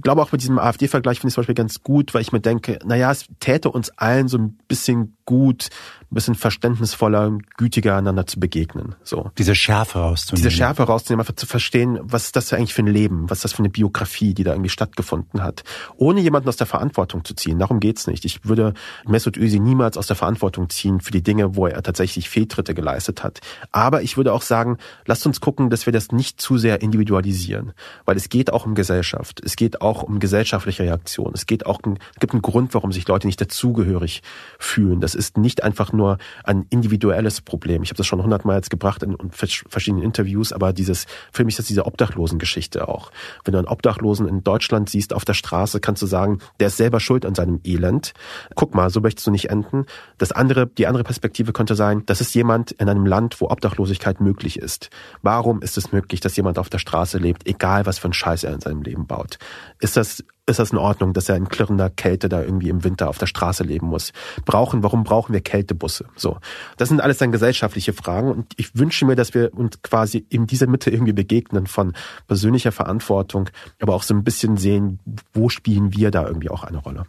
[0.00, 2.78] glaube auch mit diesem AfD-Vergleich finde ich zum Beispiel ganz gut, weil ich mir denke,
[2.84, 5.70] naja, es täte uns allen so ein bisschen gut,
[6.10, 8.94] ein bisschen verständnisvoller, gütiger einander zu begegnen.
[9.02, 9.30] So.
[9.38, 10.42] Diese Schärfe rauszunehmen.
[10.42, 13.44] Diese Schärfe rauszunehmen, einfach zu verstehen, was ist das eigentlich für ein Leben, was ist
[13.44, 15.64] das für eine Biografie, die da irgendwie stattgefunden hat.
[15.96, 17.58] Ohne jemanden aus der Verantwortung zu ziehen.
[17.58, 18.24] Darum geht's nicht.
[18.24, 18.74] Ich würde
[19.06, 23.22] Mesut Özil niemals aus der Verantwortung ziehen für die Dinge, wo er tatsächlich Fehltritte geleistet
[23.22, 23.40] hat.
[23.72, 27.72] Aber ich würde auch sagen, lasst uns gucken, dass wir das nicht zu sehr individualisieren.
[28.04, 29.40] Weil es geht auch um Gesellschaft.
[29.44, 31.32] Es geht auch um gesellschaftliche Reaktion.
[31.34, 34.22] Es geht auch, es gibt einen Grund, warum sich Leute nicht dazugehörig
[34.58, 35.00] fühlen.
[35.00, 37.82] Das ist nicht einfach nur ein individuelles Problem.
[37.82, 41.60] Ich habe das schon hundertmal jetzt gebracht in, verschiedenen Interviews, aber dieses, für mich ist
[41.60, 43.12] das diese Obdachlosengeschichte auch.
[43.44, 46.76] Wenn du einen Obdachlosen in Deutschland siehst auf der Straße, kannst du sagen, der ist
[46.76, 48.14] selber schuld an seinem Elend.
[48.54, 49.86] Guck mal, so möchtest du nicht enden.
[50.18, 54.20] Das andere, die andere Perspektive könnte sein, das ist jemand in einem Land, wo Obdachlosigkeit
[54.20, 54.90] möglich ist.
[55.22, 58.44] Warum ist es möglich, dass jemand auf der Straße lebt, egal was für ein Scheiß
[58.44, 59.38] er in seinem Leben baut?
[59.80, 63.08] Ist das ist das in Ordnung, dass er in klirrender Kälte da irgendwie im Winter
[63.08, 64.12] auf der Straße leben muss?
[64.44, 66.06] Brauchen, warum brauchen wir Kältebusse?
[66.16, 66.38] So.
[66.76, 70.46] Das sind alles dann gesellschaftliche Fragen und ich wünsche mir, dass wir uns quasi in
[70.46, 71.94] dieser Mitte irgendwie begegnen von
[72.26, 73.48] persönlicher Verantwortung,
[73.80, 74.98] aber auch so ein bisschen sehen,
[75.32, 77.06] wo spielen wir da irgendwie auch eine Rolle?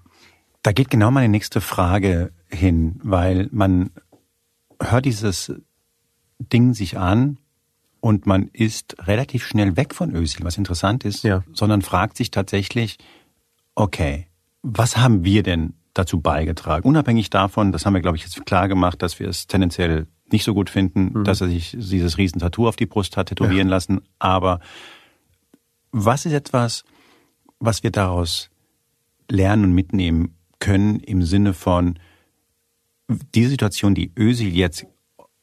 [0.63, 3.91] Da geht genau meine nächste Frage hin, weil man
[4.81, 5.53] hört dieses
[6.39, 7.37] Ding sich an
[8.05, 11.43] und man ist relativ schnell weg von Özil, was interessant ist, ja.
[11.53, 12.99] sondern fragt sich tatsächlich,
[13.73, 14.27] okay,
[14.61, 16.87] was haben wir denn dazu beigetragen?
[16.87, 20.43] Unabhängig davon, das haben wir, glaube ich, jetzt klar gemacht, dass wir es tendenziell nicht
[20.43, 21.23] so gut finden, mhm.
[21.23, 23.73] dass er sich dieses riesen Tattoo auf die Brust hat tätowieren ja.
[23.73, 24.01] lassen.
[24.19, 24.59] Aber
[25.91, 26.83] was ist etwas,
[27.57, 28.51] was wir daraus
[29.31, 31.97] lernen und mitnehmen können im Sinne von
[33.33, 34.85] die Situation, die Özil jetzt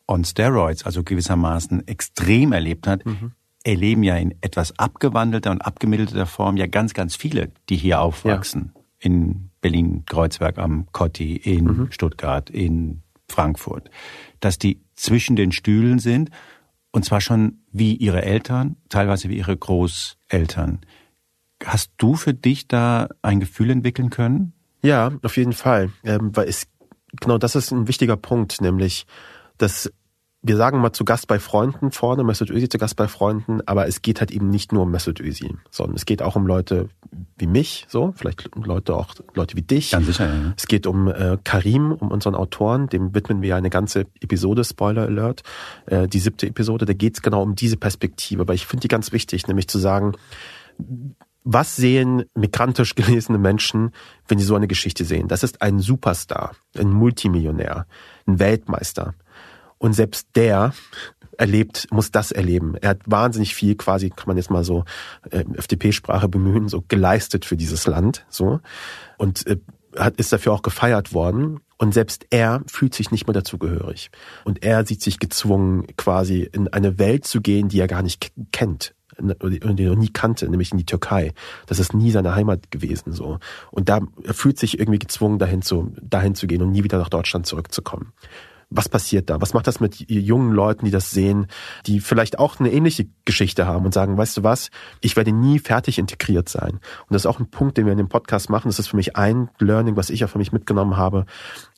[0.06, 3.32] on Steroids, also gewissermaßen extrem erlebt hat, mhm
[3.64, 8.72] erleben ja in etwas abgewandelter und abgemilderter Form ja ganz, ganz viele, die hier aufwachsen.
[8.74, 8.80] Ja.
[8.98, 11.92] In Berlin-Kreuzberg am Kotti, in mhm.
[11.92, 13.90] Stuttgart, in Frankfurt.
[14.40, 16.30] Dass die zwischen den Stühlen sind
[16.92, 20.80] und zwar schon wie ihre Eltern, teilweise wie ihre Großeltern.
[21.64, 24.52] Hast du für dich da ein Gefühl entwickeln können?
[24.82, 25.90] Ja, auf jeden Fall.
[26.04, 26.66] Ähm, weil es,
[27.20, 29.06] genau das ist ein wichtiger Punkt, nämlich,
[29.58, 29.90] dass
[30.44, 33.86] wir sagen mal zu Gast bei Freunden vorne, Mesut Özil zu Gast bei Freunden, aber
[33.86, 36.88] es geht halt eben nicht nur um Mesut Özil, sondern es geht auch um Leute
[37.38, 39.92] wie mich, so, vielleicht Leute auch, Leute wie dich.
[39.92, 40.52] Ganz sicher, ja.
[40.56, 45.02] Es geht um äh, Karim, um unseren Autoren, dem widmen wir eine ganze Episode, Spoiler
[45.02, 45.42] Alert,
[45.86, 48.88] äh, die siebte Episode, da geht es genau um diese Perspektive, aber ich finde die
[48.88, 50.12] ganz wichtig, nämlich zu sagen,
[51.44, 53.92] was sehen migrantisch gelesene Menschen,
[54.26, 55.28] wenn sie so eine Geschichte sehen?
[55.28, 57.86] Das ist ein Superstar, ein Multimillionär,
[58.26, 59.14] ein Weltmeister.
[59.82, 60.74] Und selbst der
[61.36, 62.76] erlebt, muss das erleben.
[62.76, 64.84] Er hat wahnsinnig viel quasi, kann man jetzt mal so
[65.28, 68.60] äh, FDP-Sprache bemühen, so geleistet für dieses Land, so.
[69.18, 69.56] Und äh,
[69.98, 71.58] hat, ist dafür auch gefeiert worden.
[71.78, 74.12] Und selbst er fühlt sich nicht mehr dazugehörig.
[74.44, 78.30] Und er sieht sich gezwungen, quasi in eine Welt zu gehen, die er gar nicht
[78.52, 81.32] kennt und die er noch nie kannte, nämlich in die Türkei.
[81.66, 83.40] Das ist nie seine Heimat gewesen, so.
[83.72, 86.98] Und da er fühlt sich irgendwie gezwungen, dahin zu, dahin zu gehen und nie wieder
[86.98, 88.12] nach Deutschland zurückzukommen
[88.74, 89.40] was passiert da?
[89.40, 91.46] Was macht das mit jungen Leuten, die das sehen,
[91.86, 94.70] die vielleicht auch eine ähnliche Geschichte haben und sagen, weißt du was,
[95.00, 96.72] ich werde nie fertig integriert sein.
[96.72, 98.68] Und das ist auch ein Punkt, den wir in dem Podcast machen.
[98.68, 101.26] Das ist für mich ein Learning, was ich auch für mich mitgenommen habe,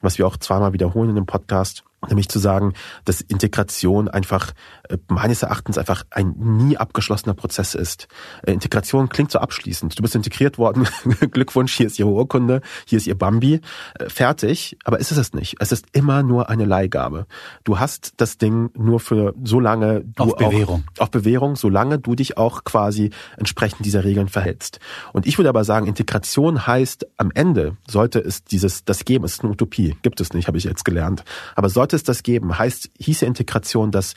[0.01, 2.74] was wir auch zweimal wiederholen in dem Podcast Nämlich zu sagen,
[3.05, 4.52] dass Integration einfach
[4.88, 8.09] äh, meines Erachtens einfach ein nie abgeschlossener Prozess ist.
[8.42, 9.98] Äh, Integration klingt so abschließend.
[9.98, 10.86] Du bist integriert worden,
[11.30, 13.61] Glückwunsch, hier ist Ihre Urkunde, hier ist Ihr Bambi,
[13.98, 14.76] äh, fertig.
[14.84, 15.57] Aber ist es es nicht.
[15.61, 17.26] Es ist immer nur eine Leihgabe.
[17.64, 20.84] Du hast das Ding nur für so lange du auf Bewährung.
[20.98, 24.80] Auch, auf Bewährung, solange du dich auch quasi entsprechend dieser Regeln verhältst.
[25.12, 29.24] Und ich würde aber sagen, Integration heißt am Ende sollte es dieses das geben.
[29.24, 31.24] Es ist eine Utopie, gibt es nicht, habe ich jetzt gelernt.
[31.55, 34.14] Aber sollte sollte es das geben, heißt, hieße Integration, dass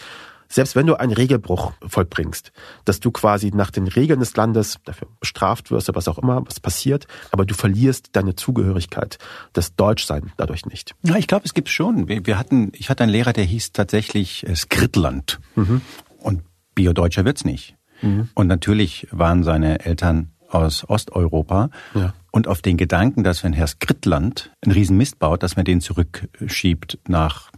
[0.49, 2.51] selbst wenn du einen Regelbruch vollbringst,
[2.85, 6.45] dass du quasi nach den Regeln des Landes dafür bestraft wirst oder was auch immer,
[6.45, 9.17] was passiert, aber du verlierst deine Zugehörigkeit,
[9.53, 10.95] das Deutschsein dadurch nicht.
[11.03, 12.07] Ja, ich glaube, es gibt schon.
[12.07, 15.39] Wir hatten, ich hatte einen Lehrer, der hieß tatsächlich äh, Skritland.
[15.55, 15.81] Mhm.
[16.19, 16.43] Und
[16.75, 17.75] Bio-Deutscher wird's nicht.
[18.01, 18.29] Mhm.
[18.33, 21.69] Und natürlich waren seine Eltern aus Osteuropa.
[21.93, 22.13] Ja.
[22.31, 25.81] Und auf den Gedanken, dass wenn Herr Skritland einen riesen Mist baut, dass man den
[25.81, 27.51] zurückschiebt nach,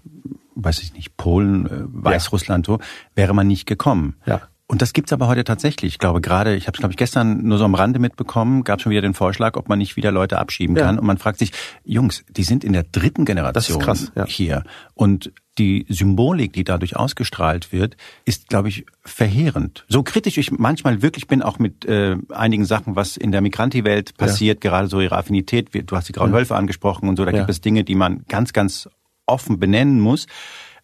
[0.63, 2.79] weiß ich nicht, Polen, äh, Weißrussland, so,
[3.15, 4.15] wäre man nicht gekommen.
[4.25, 4.41] Ja.
[4.71, 5.93] Und das gibt's aber heute tatsächlich.
[5.93, 8.79] Ich glaube gerade, ich habe es glaube ich gestern nur so am Rande mitbekommen, gab
[8.81, 10.83] schon wieder den Vorschlag, ob man nicht wieder Leute abschieben ja.
[10.83, 10.99] kann.
[10.99, 11.53] Und man fragt sich,
[11.83, 14.27] Jungs, die sind in der dritten Generation krass, ja.
[14.27, 14.63] hier.
[14.93, 19.85] Und die Symbolik, die dadurch ausgestrahlt wird, ist, glaube ich, verheerend.
[19.89, 24.17] So kritisch ich manchmal wirklich bin, auch mit äh, einigen Sachen, was in der Migranti-Welt
[24.17, 24.69] passiert, ja.
[24.69, 25.69] gerade so ihre Affinität.
[25.73, 28.53] Du hast die Grauen Wölfe angesprochen und so, da gibt es Dinge, die man ganz,
[28.53, 28.87] ganz
[29.29, 30.27] offen benennen muss.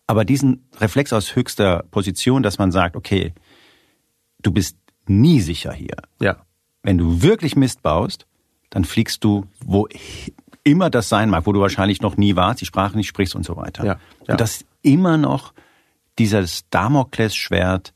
[0.08, 3.34] Aber diesen Reflex aus höchster Position, dass man sagt, okay,
[4.39, 4.78] du bist
[5.08, 5.98] nie sicher hier.
[6.20, 6.38] Ja.
[6.84, 8.28] Wenn du wirklich Mist baust,
[8.70, 9.88] dann fliegst du, wo
[10.64, 13.46] immer das sein mag, wo du wahrscheinlich noch nie warst, die Sprache nicht sprichst und
[13.46, 13.86] so weiter.
[13.86, 14.00] Ja.
[14.28, 14.34] ja.
[14.34, 15.54] Und das immer noch
[16.20, 17.93] dieses Damoklesschwert,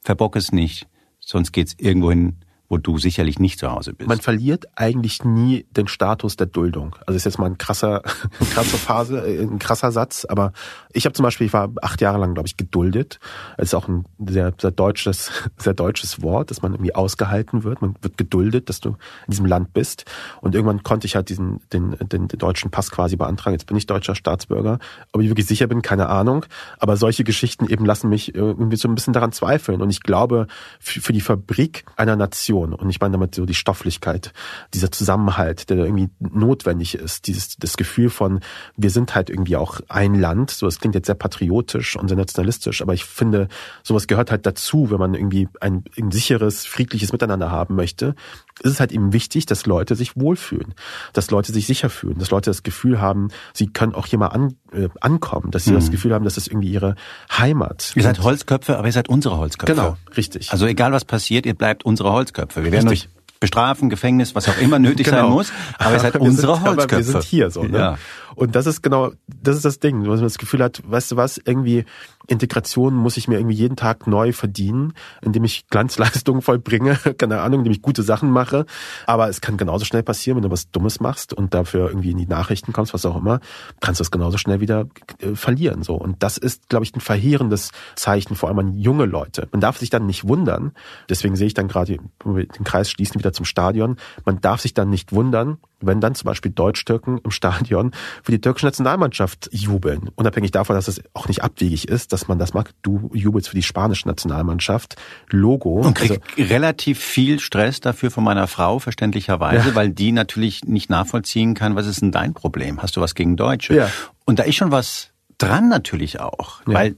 [0.00, 0.86] verbock es nicht,
[1.20, 2.43] sonst geht's irgendwohin,
[2.74, 4.08] wo du sicherlich nicht zu Hause bist.
[4.08, 6.96] Man verliert eigentlich nie den Status der Duldung.
[7.06, 8.02] Also ist jetzt mal ein krasser,
[8.40, 10.52] eine krasse Phase, äh, ein krasser Satz, aber
[10.92, 13.20] ich habe zum Beispiel, ich war acht Jahre lang, glaube ich, geduldet.
[13.56, 17.80] Das ist auch ein sehr, sehr deutsches, sehr deutsches Wort, dass man irgendwie ausgehalten wird.
[17.80, 20.04] Man wird geduldet, dass du in diesem Land bist.
[20.40, 23.54] Und irgendwann konnte ich halt diesen, den, den, den deutschen Pass quasi beantragen.
[23.54, 24.80] Jetzt bin ich deutscher Staatsbürger.
[25.12, 26.44] Ob ich wirklich sicher bin, keine Ahnung.
[26.80, 29.80] Aber solche Geschichten eben lassen mich irgendwie so ein bisschen daran zweifeln.
[29.80, 30.48] Und ich glaube,
[30.80, 32.72] für die Fabrik einer Nation Emotion.
[32.72, 34.32] Und ich meine damit so die Stofflichkeit,
[34.72, 38.40] dieser Zusammenhalt, der irgendwie notwendig ist, dieses das Gefühl von,
[38.76, 40.50] wir sind halt irgendwie auch ein Land.
[40.50, 43.48] So, es klingt jetzt sehr patriotisch und sehr nationalistisch, aber ich finde,
[43.82, 48.14] sowas gehört halt dazu, wenn man irgendwie ein, ein sicheres, friedliches Miteinander haben möchte.
[48.62, 50.74] Ist es halt eben wichtig, dass Leute sich wohlfühlen,
[51.12, 54.28] dass Leute sich sicher fühlen, dass Leute das Gefühl haben, sie können auch hier mal
[54.28, 55.76] an, äh, ankommen, dass sie mhm.
[55.76, 56.94] das Gefühl haben, dass das irgendwie ihre
[57.36, 57.92] Heimat.
[57.96, 59.74] Ihr seid Holzköpfe, aber ihr seid unsere Holzköpfe.
[59.74, 60.52] Genau, richtig.
[60.52, 62.53] Also egal was passiert, ihr bleibt unsere Holzköpfe.
[62.62, 63.08] Wir werden euch
[63.40, 65.22] bestrafen, Gefängnis, was auch immer nötig genau.
[65.22, 65.52] sein muss.
[65.78, 66.96] Aber ihr seid unsere sind, Holzköpfe.
[66.96, 67.64] wir sind hier so.
[67.64, 67.78] Ne?
[67.78, 67.98] Ja.
[68.34, 71.16] Und das ist genau, das ist das Ding, dass man das Gefühl hat, weißt du
[71.16, 71.84] was, irgendwie
[72.26, 77.60] Integration muss ich mir irgendwie jeden Tag neu verdienen, indem ich Glanzleistungen vollbringe, keine Ahnung,
[77.60, 78.64] indem ich gute Sachen mache.
[79.06, 82.18] Aber es kann genauso schnell passieren, wenn du was Dummes machst und dafür irgendwie in
[82.18, 83.40] die Nachrichten kommst, was auch immer,
[83.80, 84.86] kannst du es genauso schnell wieder
[85.18, 85.82] äh, verlieren.
[85.82, 89.48] So und das ist, glaube ich, ein verheerendes Zeichen, vor allem an junge Leute.
[89.52, 90.72] Man darf sich dann nicht wundern.
[91.08, 93.96] Deswegen sehe ich dann gerade den Kreis schließen wieder zum Stadion.
[94.24, 97.92] Man darf sich dann nicht wundern, wenn dann zum Beispiel Deutsch-Türken im Stadion
[98.24, 100.08] für die türkische Nationalmannschaft jubeln.
[100.14, 102.70] Unabhängig davon, dass es auch nicht abwegig ist, dass man das mag.
[102.80, 104.96] Du jubelst für die spanische Nationalmannschaft.
[105.28, 105.82] Logo.
[105.82, 109.74] Und krieg also, relativ viel Stress dafür von meiner Frau, verständlicherweise, ja.
[109.74, 112.80] weil die natürlich nicht nachvollziehen kann, was ist denn dein Problem?
[112.80, 113.74] Hast du was gegen Deutsche?
[113.74, 113.90] Ja.
[114.24, 116.72] Und da ist schon was dran natürlich auch, ja.
[116.72, 116.96] weil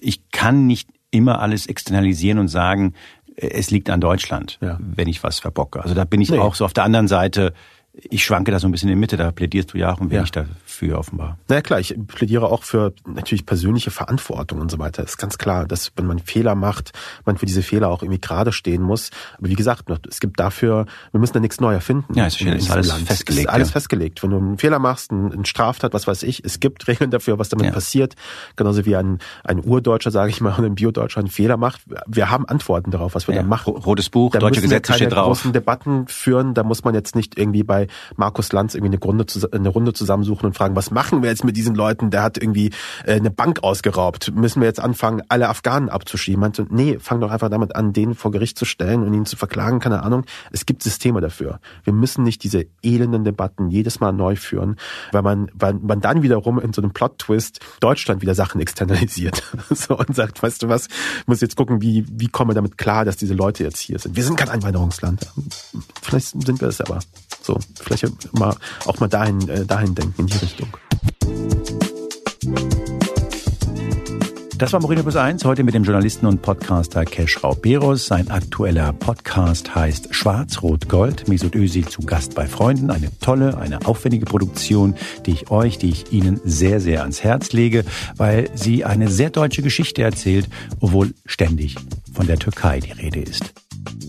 [0.00, 2.94] ich kann nicht immer alles externalisieren und sagen,
[3.34, 4.78] es liegt an Deutschland, ja.
[4.80, 5.82] wenn ich was verbocke.
[5.82, 6.38] Also da bin ich nee.
[6.38, 7.52] auch so auf der anderen Seite
[7.94, 10.10] ich schwanke da so ein bisschen in der Mitte, da plädierst du ja auch ein
[10.10, 10.46] wenig ja.
[10.74, 11.38] Dafür offenbar.
[11.48, 15.02] Na ja, klar, ich plädiere auch für natürlich persönliche Verantwortung und so weiter.
[15.02, 16.92] ist ganz klar, dass wenn man Fehler macht,
[17.24, 19.10] man für diese Fehler auch irgendwie gerade stehen muss.
[19.38, 22.14] Aber wie gesagt, es gibt dafür, wir müssen da nichts neu erfinden.
[22.14, 23.06] Ja, es ist alles Land.
[23.06, 23.40] festgelegt.
[23.40, 23.72] Es ist alles ja.
[23.72, 24.22] festgelegt.
[24.22, 27.48] Wenn du einen Fehler machst, einen Straftat, was weiß ich, es gibt Regeln dafür, was
[27.48, 27.72] damit ja.
[27.72, 28.14] passiert.
[28.56, 31.82] Genauso wie ein, ein Urdeutscher, sage ich mal, und ein Biodeutscher einen Fehler macht.
[32.06, 33.74] Wir haben Antworten darauf, was wir da machen.
[33.74, 35.16] Rotes Buch, da deutsche Gesetze steht drauf.
[35.16, 39.02] Da großen Debatten führen, da muss man jetzt nicht irgendwie bei Markus Lanz irgendwie eine
[39.02, 42.10] Runde, eine Runde zusammensuchen und fragen, was machen wir jetzt mit diesen Leuten?
[42.10, 42.70] Der hat irgendwie
[43.04, 44.32] äh, eine Bank ausgeraubt.
[44.34, 46.40] Müssen wir jetzt anfangen, alle Afghanen abzuschieben?
[46.40, 49.36] Meinte, nee, fang doch einfach damit an, den vor Gericht zu stellen und ihn zu
[49.36, 50.24] verklagen, keine Ahnung.
[50.52, 51.60] Es gibt Systeme dafür.
[51.84, 54.76] Wir müssen nicht diese elenden Debatten jedes Mal neu führen,
[55.12, 59.42] weil man, weil man dann wiederum in so einem Plot-Twist Deutschland wieder Sachen externalisiert.
[59.70, 60.88] so und sagt, weißt du was,
[61.26, 64.16] muss jetzt gucken, wie, wie kommen wir damit klar, dass diese Leute jetzt hier sind.
[64.16, 65.26] Wir sind kein Einwanderungsland.
[66.02, 67.00] Vielleicht sind wir es aber.
[67.42, 68.56] So, vielleicht mal,
[68.86, 70.38] auch mal dahin, äh, dahin denken, in die.
[74.56, 78.06] Das war Moreno Plus 1, heute mit dem Journalisten und Podcaster Kesh Rauberos.
[78.06, 81.26] Sein aktueller Podcast heißt Schwarz-Rot-Gold.
[81.28, 82.90] Mesut Özil zu Gast bei Freunden.
[82.90, 84.94] Eine tolle, eine aufwendige Produktion,
[85.26, 87.84] die ich euch, die ich Ihnen sehr, sehr ans Herz lege,
[88.16, 90.48] weil sie eine sehr deutsche Geschichte erzählt,
[90.80, 91.74] obwohl ständig
[92.12, 93.63] von der Türkei die Rede ist.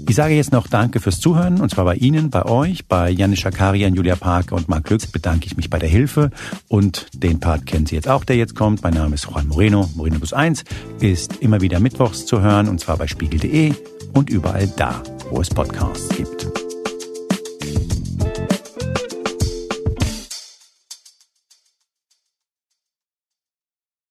[0.07, 3.39] Ich sage jetzt noch Danke fürs Zuhören und zwar bei Ihnen, bei euch, bei Janis
[3.39, 6.30] Schakarian, Julia Parker und Marc Glücks bedanke ich mich bei der Hilfe
[6.67, 8.84] und den Part kennen Sie jetzt auch, der jetzt kommt.
[8.84, 9.89] Mein Name ist Juan Moreno.
[9.95, 10.63] Moreno Plus 1
[10.99, 13.73] ist immer wieder mittwochs zu hören und zwar bei spiegel.de
[14.13, 16.64] und überall da, wo es Podcasts gibt.